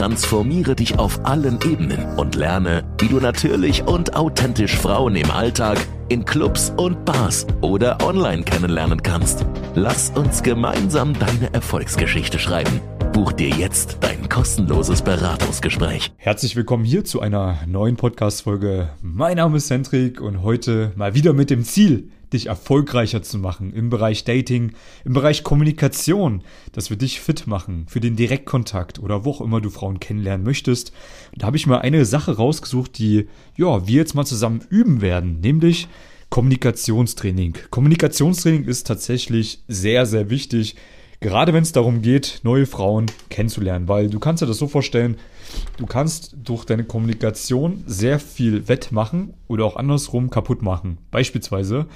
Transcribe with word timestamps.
Transformiere 0.00 0.74
dich 0.74 0.98
auf 0.98 1.26
allen 1.26 1.58
Ebenen 1.62 2.16
und 2.16 2.34
lerne, 2.34 2.84
wie 3.00 3.08
du 3.08 3.20
natürlich 3.20 3.82
und 3.82 4.16
authentisch 4.16 4.74
Frauen 4.74 5.14
im 5.14 5.30
Alltag, 5.30 5.76
in 6.08 6.24
Clubs 6.24 6.72
und 6.78 7.04
Bars 7.04 7.46
oder 7.60 8.02
online 8.02 8.42
kennenlernen 8.42 9.02
kannst. 9.02 9.44
Lass 9.74 10.08
uns 10.16 10.42
gemeinsam 10.42 11.12
deine 11.18 11.52
Erfolgsgeschichte 11.52 12.38
schreiben. 12.38 12.80
Buch 13.12 13.32
dir 13.32 13.50
jetzt 13.50 13.98
dein 14.00 14.26
kostenloses 14.30 15.02
Beratungsgespräch. 15.02 16.10
Herzlich 16.16 16.56
willkommen 16.56 16.84
hier 16.84 17.04
zu 17.04 17.20
einer 17.20 17.58
neuen 17.66 17.96
Podcast-Folge. 17.96 18.88
Mein 19.02 19.36
Name 19.36 19.58
ist 19.58 19.68
Hendrik 19.68 20.22
und 20.22 20.42
heute 20.42 20.92
mal 20.96 21.12
wieder 21.12 21.34
mit 21.34 21.50
dem 21.50 21.62
Ziel, 21.62 22.08
dich 22.32 22.46
erfolgreicher 22.46 23.22
zu 23.22 23.38
machen 23.38 23.72
im 23.72 23.90
Bereich 23.90 24.24
Dating, 24.24 24.72
im 25.04 25.12
Bereich 25.12 25.42
Kommunikation, 25.42 26.42
dass 26.72 26.90
wir 26.90 26.96
dich 26.96 27.20
fit 27.20 27.46
machen 27.46 27.86
für 27.88 28.00
den 28.00 28.16
Direktkontakt 28.16 28.98
oder 28.98 29.24
wo 29.24 29.30
auch 29.32 29.40
immer 29.40 29.60
du 29.60 29.70
Frauen 29.70 30.00
kennenlernen 30.00 30.44
möchtest. 30.44 30.92
Und 31.32 31.42
da 31.42 31.46
habe 31.46 31.56
ich 31.56 31.66
mal 31.66 31.78
eine 31.78 32.04
Sache 32.04 32.36
rausgesucht, 32.36 32.98
die 32.98 33.28
ja, 33.56 33.86
wir 33.86 33.96
jetzt 33.96 34.14
mal 34.14 34.24
zusammen 34.24 34.62
üben 34.70 35.00
werden, 35.00 35.40
nämlich 35.40 35.88
Kommunikationstraining. 36.30 37.58
Kommunikationstraining 37.70 38.64
ist 38.64 38.86
tatsächlich 38.86 39.64
sehr, 39.66 40.06
sehr 40.06 40.30
wichtig, 40.30 40.76
gerade 41.18 41.52
wenn 41.52 41.62
es 41.62 41.72
darum 41.72 42.02
geht, 42.02 42.40
neue 42.44 42.66
Frauen 42.66 43.06
kennenzulernen, 43.28 43.88
weil 43.88 44.08
du 44.08 44.18
kannst 44.18 44.42
dir 44.42 44.46
das 44.46 44.58
so 44.58 44.68
vorstellen, 44.68 45.16
du 45.76 45.86
kannst 45.86 46.36
durch 46.42 46.64
deine 46.64 46.84
Kommunikation 46.84 47.82
sehr 47.86 48.18
viel 48.18 48.68
wettmachen 48.68 49.34
oder 49.48 49.64
auch 49.64 49.76
andersrum 49.76 50.30
kaputt 50.30 50.62
machen. 50.62 50.98
Beispielsweise, 51.10 51.86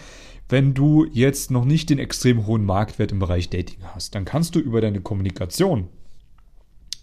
wenn 0.48 0.74
du 0.74 1.06
jetzt 1.10 1.50
noch 1.50 1.64
nicht 1.64 1.90
den 1.90 1.98
extrem 1.98 2.46
hohen 2.46 2.64
Marktwert 2.64 3.12
im 3.12 3.18
Bereich 3.18 3.50
Dating 3.50 3.78
hast, 3.94 4.14
dann 4.14 4.24
kannst 4.24 4.54
du 4.54 4.60
über 4.60 4.80
deine 4.80 5.00
Kommunikation 5.00 5.88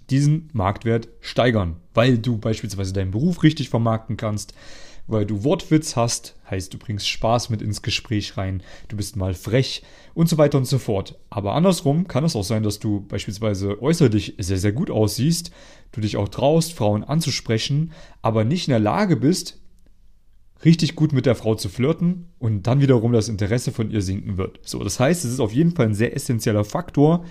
diesen 0.09 0.49
Marktwert 0.51 1.07
steigern, 1.21 1.77
weil 1.93 2.17
du 2.17 2.37
beispielsweise 2.37 2.93
deinen 2.93 3.11
Beruf 3.11 3.43
richtig 3.43 3.69
vermarkten 3.69 4.17
kannst, 4.17 4.53
weil 5.07 5.25
du 5.25 5.43
Wortwitz 5.43 5.95
hast, 5.95 6.35
heißt 6.49 6.73
du 6.73 6.77
bringst 6.77 7.07
Spaß 7.07 7.49
mit 7.49 7.61
ins 7.61 7.81
Gespräch 7.81 8.37
rein, 8.37 8.61
du 8.89 8.97
bist 8.97 9.15
mal 9.15 9.33
frech 9.33 9.83
und 10.13 10.29
so 10.29 10.37
weiter 10.37 10.57
und 10.57 10.65
so 10.65 10.77
fort. 10.77 11.17
Aber 11.29 11.53
andersrum 11.53 12.07
kann 12.07 12.25
es 12.25 12.35
auch 12.35 12.43
sein, 12.43 12.63
dass 12.63 12.79
du 12.79 13.01
beispielsweise 13.07 13.81
äußerlich 13.81 14.35
sehr, 14.37 14.57
sehr 14.57 14.73
gut 14.73 14.91
aussiehst, 14.91 15.51
du 15.93 16.01
dich 16.01 16.17
auch 16.17 16.29
traust, 16.29 16.73
Frauen 16.73 17.03
anzusprechen, 17.03 17.91
aber 18.21 18.43
nicht 18.43 18.67
in 18.67 18.71
der 18.71 18.79
Lage 18.79 19.15
bist, 19.15 19.60
richtig 20.63 20.95
gut 20.95 21.13
mit 21.13 21.25
der 21.25 21.35
Frau 21.35 21.55
zu 21.55 21.69
flirten 21.69 22.29
und 22.39 22.67
dann 22.67 22.81
wiederum 22.81 23.13
das 23.13 23.29
Interesse 23.29 23.71
von 23.71 23.91
ihr 23.91 24.01
sinken 24.01 24.37
wird. 24.37 24.59
So, 24.63 24.83
das 24.83 24.99
heißt, 24.99 25.25
es 25.25 25.31
ist 25.31 25.39
auf 25.39 25.53
jeden 25.53 25.75
Fall 25.75 25.87
ein 25.87 25.93
sehr 25.93 26.15
essentieller 26.15 26.63
Faktor, 26.63 27.25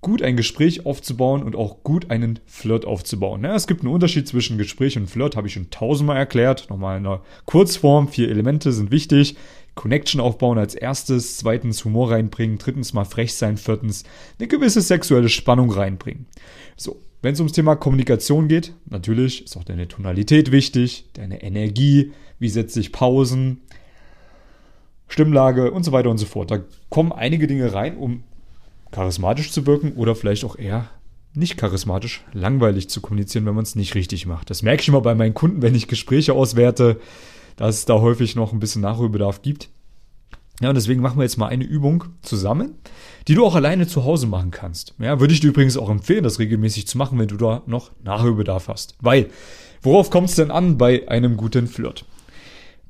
gut 0.00 0.22
ein 0.22 0.36
Gespräch 0.36 0.86
aufzubauen 0.86 1.42
und 1.42 1.56
auch 1.56 1.82
gut 1.82 2.10
einen 2.10 2.38
Flirt 2.46 2.84
aufzubauen. 2.84 3.42
Ja, 3.42 3.54
es 3.54 3.66
gibt 3.66 3.80
einen 3.80 3.92
Unterschied 3.92 4.28
zwischen 4.28 4.58
Gespräch 4.58 4.96
und 4.96 5.08
Flirt, 5.08 5.36
habe 5.36 5.48
ich 5.48 5.54
schon 5.54 5.70
tausendmal 5.70 6.16
erklärt. 6.16 6.70
Nochmal 6.70 6.98
in 6.98 7.06
einer 7.06 7.22
Kurzform, 7.46 8.08
vier 8.08 8.28
Elemente 8.28 8.72
sind 8.72 8.90
wichtig. 8.90 9.36
Connection 9.74 10.20
aufbauen 10.20 10.58
als 10.58 10.74
erstes, 10.74 11.38
zweitens 11.38 11.84
Humor 11.84 12.10
reinbringen, 12.10 12.58
drittens 12.58 12.92
mal 12.94 13.04
frech 13.04 13.34
sein, 13.34 13.56
viertens 13.56 14.04
eine 14.38 14.48
gewisse 14.48 14.80
sexuelle 14.80 15.28
Spannung 15.28 15.70
reinbringen. 15.70 16.26
So, 16.76 17.00
wenn 17.22 17.34
es 17.34 17.40
ums 17.40 17.52
Thema 17.52 17.76
Kommunikation 17.76 18.48
geht, 18.48 18.72
natürlich 18.86 19.44
ist 19.44 19.56
auch 19.56 19.64
deine 19.64 19.88
Tonalität 19.88 20.52
wichtig, 20.52 21.06
deine 21.14 21.42
Energie, 21.42 22.12
wie 22.38 22.48
setze 22.48 22.80
ich 22.80 22.92
Pausen, 22.92 23.60
Stimmlage 25.08 25.72
und 25.72 25.84
so 25.84 25.92
weiter 25.92 26.10
und 26.10 26.18
so 26.18 26.26
fort. 26.26 26.50
Da 26.50 26.60
kommen 26.90 27.12
einige 27.12 27.46
Dinge 27.46 27.72
rein, 27.72 27.96
um 27.96 28.22
charismatisch 28.92 29.52
zu 29.52 29.66
wirken 29.66 29.92
oder 29.92 30.14
vielleicht 30.14 30.44
auch 30.44 30.56
eher 30.56 30.88
nicht 31.34 31.56
charismatisch, 31.56 32.24
langweilig 32.32 32.88
zu 32.88 33.00
kommunizieren, 33.00 33.46
wenn 33.46 33.54
man 33.54 33.64
es 33.64 33.74
nicht 33.74 33.94
richtig 33.94 34.26
macht. 34.26 34.50
Das 34.50 34.62
merke 34.62 34.82
ich 34.82 34.88
immer 34.88 35.00
bei 35.00 35.14
meinen 35.14 35.34
Kunden, 35.34 35.62
wenn 35.62 35.74
ich 35.74 35.88
Gespräche 35.88 36.32
auswerte, 36.32 37.00
dass 37.56 37.76
es 37.76 37.84
da 37.84 38.00
häufig 38.00 38.36
noch 38.36 38.52
ein 38.52 38.60
bisschen 38.60 38.82
Nachholbedarf 38.82 39.42
gibt. 39.42 39.68
Ja, 40.60 40.70
und 40.70 40.74
deswegen 40.74 41.00
machen 41.00 41.18
wir 41.18 41.22
jetzt 41.22 41.36
mal 41.36 41.46
eine 41.46 41.64
Übung 41.64 42.04
zusammen, 42.22 42.74
die 43.28 43.34
du 43.34 43.44
auch 43.44 43.54
alleine 43.54 43.86
zu 43.86 44.04
Hause 44.04 44.26
machen 44.26 44.50
kannst. 44.50 44.94
Ja, 44.98 45.20
würde 45.20 45.32
ich 45.32 45.40
dir 45.40 45.48
übrigens 45.48 45.76
auch 45.76 45.88
empfehlen, 45.88 46.24
das 46.24 46.38
regelmäßig 46.38 46.88
zu 46.88 46.98
machen, 46.98 47.18
wenn 47.18 47.28
du 47.28 47.36
da 47.36 47.62
noch 47.66 47.92
Nachholbedarf 48.02 48.68
hast. 48.68 48.96
Weil, 49.00 49.28
worauf 49.82 50.10
kommt 50.10 50.30
es 50.30 50.36
denn 50.36 50.50
an 50.50 50.76
bei 50.76 51.08
einem 51.08 51.36
guten 51.36 51.68
Flirt? 51.68 52.04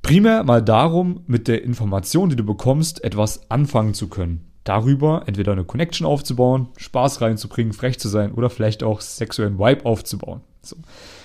Primär 0.01 0.45
mal 0.45 0.63
darum, 0.63 1.21
mit 1.27 1.49
der 1.49 1.63
Information, 1.63 2.31
die 2.31 2.37
du 2.37 2.45
bekommst, 2.45 3.05
etwas 3.05 3.51
anfangen 3.51 3.93
zu 3.95 4.09
können 4.09 4.49
darüber 4.69 5.23
entweder 5.25 5.53
eine 5.53 5.65
Connection 5.65 6.07
aufzubauen, 6.07 6.69
Spaß 6.77 7.23
reinzubringen, 7.23 7.73
frech 7.73 7.99
zu 7.99 8.09
sein 8.09 8.33
oder 8.33 8.51
vielleicht 8.51 8.83
auch 8.83 9.01
sexuellen 9.01 9.59
Vibe 9.59 9.87
aufzubauen. 9.87 10.43
So. 10.61 10.77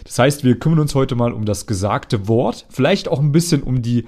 Das 0.05 0.17
heißt, 0.17 0.43
wir 0.45 0.57
kümmern 0.59 0.79
uns 0.79 0.95
heute 0.95 1.15
mal 1.15 1.33
um 1.33 1.43
das 1.43 1.67
gesagte 1.67 2.29
Wort, 2.29 2.65
vielleicht 2.69 3.09
auch 3.09 3.19
ein 3.19 3.33
bisschen 3.33 3.61
um 3.61 3.81
die 3.81 4.05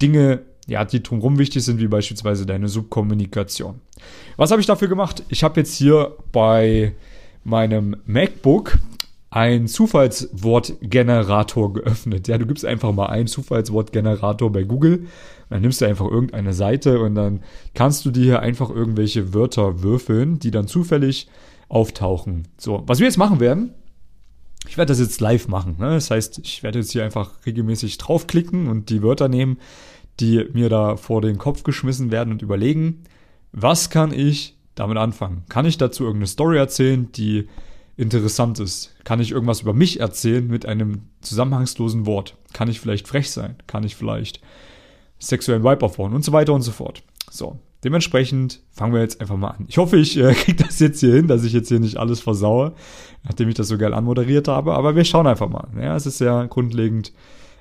Dinge, 0.00 0.40
ja, 0.68 0.84
die 0.84 1.02
drumherum 1.02 1.38
wichtig 1.38 1.64
sind, 1.64 1.80
wie 1.80 1.88
beispielsweise 1.88 2.46
deine 2.46 2.68
Subkommunikation. 2.68 3.80
Was 4.36 4.52
habe 4.52 4.60
ich 4.60 4.66
dafür 4.66 4.88
gemacht? 4.88 5.24
Ich 5.28 5.42
habe 5.42 5.58
jetzt 5.60 5.74
hier 5.74 6.14
bei 6.30 6.94
meinem 7.42 7.96
MacBook 8.06 8.78
ein 9.30 9.66
Zufallswortgenerator 9.66 11.72
geöffnet. 11.72 12.28
Ja, 12.28 12.38
du 12.38 12.46
gibst 12.46 12.64
einfach 12.64 12.92
mal 12.92 13.06
ein 13.06 13.26
Zufallswortgenerator 13.26 14.52
bei 14.52 14.62
Google 14.62 15.06
dann 15.50 15.62
nimmst 15.62 15.80
du 15.80 15.86
einfach 15.86 16.06
irgendeine 16.06 16.52
Seite 16.52 17.00
und 17.00 17.14
dann 17.14 17.40
kannst 17.74 18.04
du 18.04 18.10
dir 18.10 18.22
hier 18.22 18.40
einfach 18.40 18.70
irgendwelche 18.70 19.34
Wörter 19.34 19.82
würfeln, 19.82 20.38
die 20.38 20.50
dann 20.50 20.66
zufällig 20.66 21.28
auftauchen. 21.68 22.48
So, 22.58 22.82
was 22.86 22.98
wir 22.98 23.06
jetzt 23.06 23.16
machen 23.16 23.40
werden, 23.40 23.74
ich 24.66 24.76
werde 24.76 24.90
das 24.90 25.00
jetzt 25.00 25.20
live 25.20 25.48
machen. 25.48 25.76
Ne? 25.78 25.90
Das 25.90 26.10
heißt, 26.10 26.40
ich 26.42 26.62
werde 26.62 26.80
jetzt 26.80 26.92
hier 26.92 27.04
einfach 27.04 27.46
regelmäßig 27.46 27.96
draufklicken 27.98 28.68
und 28.68 28.90
die 28.90 29.02
Wörter 29.02 29.28
nehmen, 29.28 29.58
die 30.20 30.46
mir 30.52 30.68
da 30.68 30.96
vor 30.96 31.20
den 31.20 31.38
Kopf 31.38 31.62
geschmissen 31.62 32.10
werden 32.10 32.32
und 32.32 32.42
überlegen, 32.42 33.04
was 33.52 33.90
kann 33.90 34.12
ich 34.12 34.56
damit 34.74 34.98
anfangen? 34.98 35.44
Kann 35.48 35.66
ich 35.66 35.78
dazu 35.78 36.04
irgendeine 36.04 36.26
Story 36.26 36.58
erzählen, 36.58 37.10
die 37.12 37.48
interessant 37.96 38.60
ist? 38.60 38.94
Kann 39.04 39.20
ich 39.20 39.32
irgendwas 39.32 39.62
über 39.62 39.74
mich 39.74 40.00
erzählen 40.00 40.46
mit 40.46 40.66
einem 40.66 41.02
zusammenhangslosen 41.20 42.06
Wort? 42.06 42.36
Kann 42.52 42.68
ich 42.68 42.80
vielleicht 42.80 43.08
frech 43.08 43.30
sein? 43.30 43.56
Kann 43.66 43.84
ich 43.84 43.96
vielleicht 43.96 44.40
sexuellen 45.18 45.64
Vibe 45.64 45.84
aufbauen 45.84 46.14
und 46.14 46.24
so 46.24 46.32
weiter 46.32 46.54
und 46.54 46.62
so 46.62 46.70
fort. 46.70 47.02
So, 47.30 47.58
dementsprechend 47.84 48.60
fangen 48.70 48.94
wir 48.94 49.00
jetzt 49.00 49.20
einfach 49.20 49.36
mal 49.36 49.50
an. 49.50 49.66
Ich 49.68 49.78
hoffe, 49.78 49.96
ich 49.96 50.16
äh, 50.16 50.32
kriege 50.34 50.62
das 50.62 50.78
jetzt 50.78 51.00
hier 51.00 51.14
hin, 51.14 51.26
dass 51.26 51.44
ich 51.44 51.52
jetzt 51.52 51.68
hier 51.68 51.80
nicht 51.80 51.96
alles 51.96 52.20
versaue, 52.20 52.74
nachdem 53.24 53.48
ich 53.48 53.54
das 53.54 53.68
so 53.68 53.78
geil 53.78 53.94
anmoderiert 53.94 54.48
habe. 54.48 54.74
Aber 54.74 54.94
wir 54.94 55.04
schauen 55.04 55.26
einfach 55.26 55.48
mal. 55.48 55.68
Ja, 55.80 55.96
es 55.96 56.06
ist 56.06 56.20
ja 56.20 56.46
grundlegend 56.46 57.12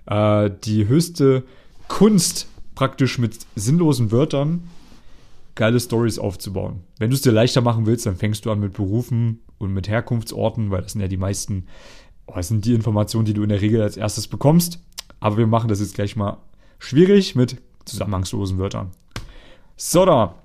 äh, 0.06 0.52
die 0.64 0.88
höchste 0.88 1.44
Kunst, 1.88 2.48
praktisch 2.76 3.18
mit 3.18 3.40
sinnlosen 3.56 4.12
Wörtern 4.12 4.68
geile 5.56 5.80
Stories 5.80 6.20
aufzubauen. 6.20 6.82
Wenn 7.00 7.10
du 7.10 7.16
es 7.16 7.22
dir 7.22 7.32
leichter 7.32 7.62
machen 7.62 7.86
willst, 7.86 8.06
dann 8.06 8.16
fängst 8.16 8.46
du 8.46 8.52
an 8.52 8.60
mit 8.60 8.74
Berufen 8.74 9.40
und 9.58 9.74
mit 9.74 9.88
Herkunftsorten, 9.88 10.70
weil 10.70 10.84
das 10.84 10.92
sind 10.92 11.02
ja 11.02 11.08
die 11.08 11.18
meisten, 11.18 11.66
oh, 12.28 12.34
das 12.36 12.48
sind 12.48 12.66
die 12.66 12.76
Informationen, 12.76 13.26
die 13.26 13.34
du 13.34 13.42
in 13.42 13.50
der 13.50 13.62
Regel 13.62 13.82
als 13.82 13.98
erstes 13.98 14.28
bekommst. 14.28 14.80
Aber 15.20 15.38
wir 15.38 15.48
machen 15.48 15.68
das 15.68 15.80
jetzt 15.80 15.96
gleich 15.96 16.16
mal 16.16 16.38
Schwierig 16.80 17.36
mit 17.36 17.58
zusammenhangslosen 17.86 18.58
Wörtern. 18.58 18.92
So 19.76 20.06
da. 20.06 20.36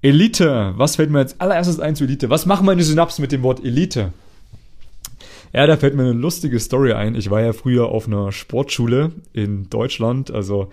Elite. 0.00 0.74
Was 0.76 0.96
fällt 0.96 1.10
mir 1.10 1.18
als 1.18 1.38
allererstes 1.40 1.80
ein 1.80 1.96
zu 1.96 2.04
Elite? 2.04 2.30
Was 2.30 2.46
machen 2.46 2.66
meine 2.66 2.82
Synapsen 2.82 3.22
mit 3.22 3.32
dem 3.32 3.42
Wort 3.42 3.64
Elite? 3.64 4.12
Ja, 5.52 5.66
da 5.66 5.76
fällt 5.76 5.94
mir 5.94 6.04
eine 6.04 6.12
lustige 6.12 6.58
Story 6.58 6.92
ein. 6.92 7.14
Ich 7.14 7.30
war 7.30 7.42
ja 7.42 7.52
früher 7.52 7.88
auf 7.88 8.06
einer 8.06 8.32
Sportschule 8.32 9.12
in 9.34 9.68
Deutschland. 9.68 10.30
Also 10.30 10.70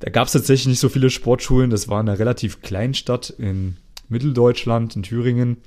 da 0.00 0.10
gab 0.10 0.26
es 0.26 0.32
tatsächlich 0.32 0.66
nicht 0.66 0.80
so 0.80 0.88
viele 0.88 1.10
Sportschulen. 1.10 1.70
Das 1.70 1.88
war 1.88 2.00
eine 2.00 2.18
relativ 2.18 2.60
kleine 2.60 2.94
Stadt 2.94 3.30
in 3.38 3.76
Mitteldeutschland, 4.08 4.96
in 4.96 5.04
Thüringen. 5.04 5.58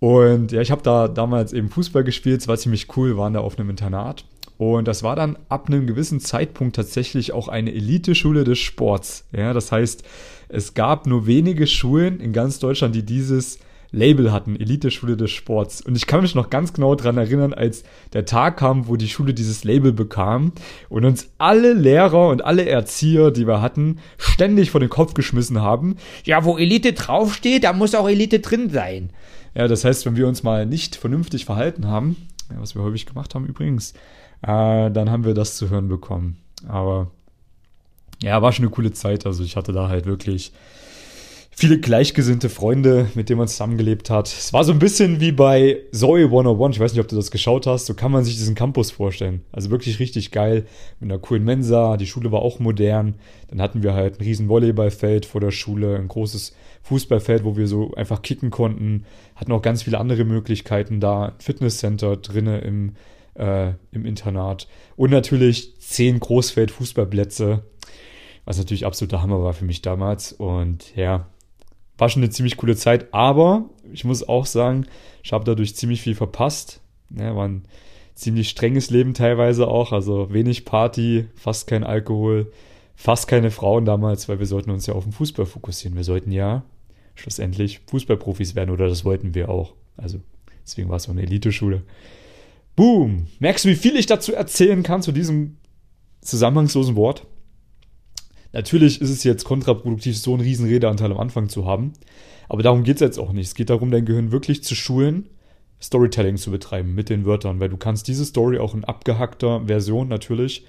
Und 0.00 0.52
ja, 0.52 0.60
ich 0.60 0.70
habe 0.70 0.82
da 0.82 1.08
damals 1.08 1.52
eben 1.54 1.70
Fußball 1.70 2.04
gespielt. 2.04 2.42
Es 2.42 2.48
war 2.48 2.58
ziemlich 2.58 2.94
cool, 2.96 3.16
waren 3.16 3.32
da 3.32 3.40
auf 3.40 3.58
einem 3.58 3.70
Internat. 3.70 4.26
Und 4.58 4.86
das 4.86 5.02
war 5.02 5.16
dann 5.16 5.38
ab 5.48 5.68
einem 5.68 5.86
gewissen 5.86 6.20
Zeitpunkt 6.20 6.76
tatsächlich 6.76 7.32
auch 7.32 7.48
eine 7.48 7.72
Eliteschule 7.72 8.44
des 8.44 8.58
Sports. 8.58 9.24
Ja, 9.32 9.52
das 9.52 9.72
heißt, 9.72 10.02
es 10.48 10.74
gab 10.74 11.06
nur 11.06 11.26
wenige 11.26 11.66
Schulen 11.66 12.20
in 12.20 12.32
ganz 12.32 12.58
Deutschland, 12.58 12.94
die 12.94 13.04
dieses 13.04 13.60
Label 13.90 14.32
hatten, 14.32 14.56
Elite-Schule 14.56 15.16
des 15.16 15.30
Sports. 15.30 15.80
Und 15.80 15.96
ich 15.96 16.06
kann 16.06 16.20
mich 16.20 16.34
noch 16.34 16.50
ganz 16.50 16.72
genau 16.72 16.94
daran 16.94 17.16
erinnern, 17.16 17.54
als 17.54 17.84
der 18.12 18.24
Tag 18.24 18.58
kam, 18.58 18.86
wo 18.86 18.96
die 18.96 19.08
Schule 19.08 19.34
dieses 19.34 19.64
Label 19.64 19.92
bekam 19.92 20.52
und 20.88 21.04
uns 21.04 21.30
alle 21.38 21.72
Lehrer 21.72 22.28
und 22.28 22.44
alle 22.44 22.66
Erzieher, 22.66 23.30
die 23.30 23.46
wir 23.46 23.62
hatten, 23.62 23.98
ständig 24.18 24.70
vor 24.70 24.80
den 24.80 24.90
Kopf 24.90 25.14
geschmissen 25.14 25.60
haben. 25.62 25.96
Ja, 26.24 26.44
wo 26.44 26.58
Elite 26.58 26.92
draufsteht, 26.92 27.64
da 27.64 27.72
muss 27.72 27.94
auch 27.94 28.08
Elite 28.08 28.40
drin 28.40 28.70
sein. 28.70 29.10
Ja, 29.54 29.68
das 29.68 29.84
heißt, 29.84 30.04
wenn 30.06 30.16
wir 30.16 30.28
uns 30.28 30.42
mal 30.42 30.66
nicht 30.66 30.96
vernünftig 30.96 31.46
verhalten 31.46 31.86
haben, 31.86 32.16
was 32.58 32.74
wir 32.74 32.82
häufig 32.82 33.06
gemacht 33.06 33.34
haben 33.34 33.46
übrigens, 33.46 33.92
äh, 34.42 34.90
dann 34.90 35.10
haben 35.10 35.24
wir 35.24 35.34
das 35.34 35.56
zu 35.56 35.70
hören 35.70 35.88
bekommen. 35.88 36.36
Aber 36.68 37.10
ja, 38.22 38.40
war 38.42 38.52
schon 38.52 38.64
eine 38.64 38.74
coole 38.74 38.92
Zeit. 38.92 39.26
Also 39.26 39.42
ich 39.42 39.56
hatte 39.56 39.72
da 39.72 39.88
halt 39.88 40.06
wirklich 40.06 40.52
viele 41.58 41.80
gleichgesinnte 41.80 42.50
Freunde, 42.50 43.10
mit 43.16 43.28
denen 43.28 43.38
man 43.38 43.48
zusammengelebt 43.48 44.10
hat. 44.10 44.28
Es 44.28 44.52
war 44.52 44.62
so 44.62 44.70
ein 44.70 44.78
bisschen 44.78 45.18
wie 45.18 45.32
bei 45.32 45.80
Zoe 45.90 46.26
101. 46.26 46.76
Ich 46.76 46.80
weiß 46.80 46.92
nicht, 46.92 47.00
ob 47.00 47.08
du 47.08 47.16
das 47.16 47.32
geschaut 47.32 47.66
hast. 47.66 47.86
So 47.86 47.94
kann 47.94 48.12
man 48.12 48.22
sich 48.22 48.36
diesen 48.36 48.54
Campus 48.54 48.92
vorstellen. 48.92 49.40
Also 49.50 49.68
wirklich 49.70 49.98
richtig 49.98 50.30
geil. 50.30 50.66
Mit 51.00 51.10
einer 51.10 51.18
coolen 51.18 51.42
Mensa. 51.42 51.96
Die 51.96 52.06
Schule 52.06 52.30
war 52.30 52.42
auch 52.42 52.60
modern. 52.60 53.16
Dann 53.48 53.60
hatten 53.60 53.82
wir 53.82 53.94
halt 53.94 54.20
ein 54.20 54.22
riesen 54.22 54.48
Volleyballfeld 54.48 55.26
vor 55.26 55.40
der 55.40 55.50
Schule, 55.50 55.96
ein 55.96 56.06
großes 56.06 56.54
Fußballfeld, 56.84 57.42
wo 57.42 57.56
wir 57.56 57.66
so 57.66 57.92
einfach 57.94 58.22
kicken 58.22 58.50
konnten. 58.50 59.04
Hatten 59.34 59.50
auch 59.50 59.60
ganz 59.60 59.82
viele 59.82 59.98
andere 59.98 60.24
Möglichkeiten 60.24 61.00
da. 61.00 61.24
Ein 61.24 61.40
Fitnesscenter 61.40 62.18
drinne 62.18 62.58
im, 62.58 62.94
äh, 63.34 63.72
im 63.90 64.06
Internat. 64.06 64.68
Und 64.94 65.10
natürlich 65.10 65.76
zehn 65.80 66.20
Großfeld-Fußballplätze. 66.20 67.64
Was 68.44 68.58
natürlich 68.58 68.86
absoluter 68.86 69.22
Hammer 69.22 69.42
war 69.42 69.54
für 69.54 69.64
mich 69.64 69.82
damals. 69.82 70.30
Und 70.30 70.94
ja, 70.94 71.26
war 71.98 72.08
schon 72.08 72.22
eine 72.22 72.30
ziemlich 72.30 72.56
coole 72.56 72.76
Zeit, 72.76 73.12
aber 73.12 73.68
ich 73.92 74.04
muss 74.04 74.26
auch 74.26 74.46
sagen, 74.46 74.86
ich 75.22 75.32
habe 75.32 75.44
dadurch 75.44 75.74
ziemlich 75.74 76.00
viel 76.00 76.14
verpasst. 76.14 76.80
Ja, 77.10 77.34
war 77.34 77.46
ein 77.46 77.64
ziemlich 78.14 78.48
strenges 78.48 78.90
Leben 78.90 79.14
teilweise 79.14 79.68
auch, 79.68 79.92
also 79.92 80.32
wenig 80.32 80.64
Party, 80.64 81.26
fast 81.34 81.66
kein 81.66 81.84
Alkohol, 81.84 82.52
fast 82.96 83.28
keine 83.28 83.50
Frauen 83.50 83.84
damals, 83.84 84.28
weil 84.28 84.38
wir 84.38 84.46
sollten 84.46 84.70
uns 84.70 84.86
ja 84.86 84.94
auf 84.94 85.04
den 85.04 85.12
Fußball 85.12 85.46
fokussieren. 85.46 85.96
Wir 85.96 86.04
sollten 86.04 86.32
ja 86.32 86.64
schlussendlich 87.14 87.80
Fußballprofis 87.86 88.54
werden 88.54 88.70
oder 88.70 88.88
das 88.88 89.04
wollten 89.04 89.34
wir 89.34 89.48
auch. 89.48 89.74
Also 89.96 90.20
deswegen 90.64 90.88
war 90.88 90.96
es 90.96 91.04
so 91.04 91.12
eine 91.12 91.22
Eliteschule. 91.22 91.82
Boom! 92.76 93.26
Merkst 93.40 93.64
du, 93.64 93.70
wie 93.70 93.76
viel 93.76 93.96
ich 93.96 94.06
dazu 94.06 94.32
erzählen 94.32 94.82
kann 94.82 95.02
zu 95.02 95.10
diesem 95.10 95.56
zusammenhangslosen 96.20 96.94
Wort? 96.94 97.26
Natürlich 98.58 99.00
ist 99.00 99.10
es 99.10 99.22
jetzt 99.22 99.44
kontraproduktiv, 99.44 100.18
so 100.18 100.32
einen 100.32 100.40
riesen 100.40 100.66
Redeanteil 100.66 101.12
am 101.12 101.18
Anfang 101.18 101.48
zu 101.48 101.64
haben. 101.64 101.92
Aber 102.48 102.64
darum 102.64 102.82
geht 102.82 102.96
es 102.96 103.00
jetzt 103.00 103.16
auch 103.16 103.32
nicht. 103.32 103.46
Es 103.46 103.54
geht 103.54 103.70
darum, 103.70 103.92
dein 103.92 104.04
Gehirn 104.04 104.32
wirklich 104.32 104.64
zu 104.64 104.74
schulen, 104.74 105.28
Storytelling 105.80 106.38
zu 106.38 106.50
betreiben 106.50 106.92
mit 106.92 107.08
den 107.08 107.24
Wörtern, 107.24 107.60
weil 107.60 107.68
du 107.68 107.76
kannst 107.76 108.08
diese 108.08 108.24
Story 108.24 108.58
auch 108.58 108.74
in 108.74 108.82
abgehackter 108.82 109.66
Version 109.66 110.08
natürlich 110.08 110.66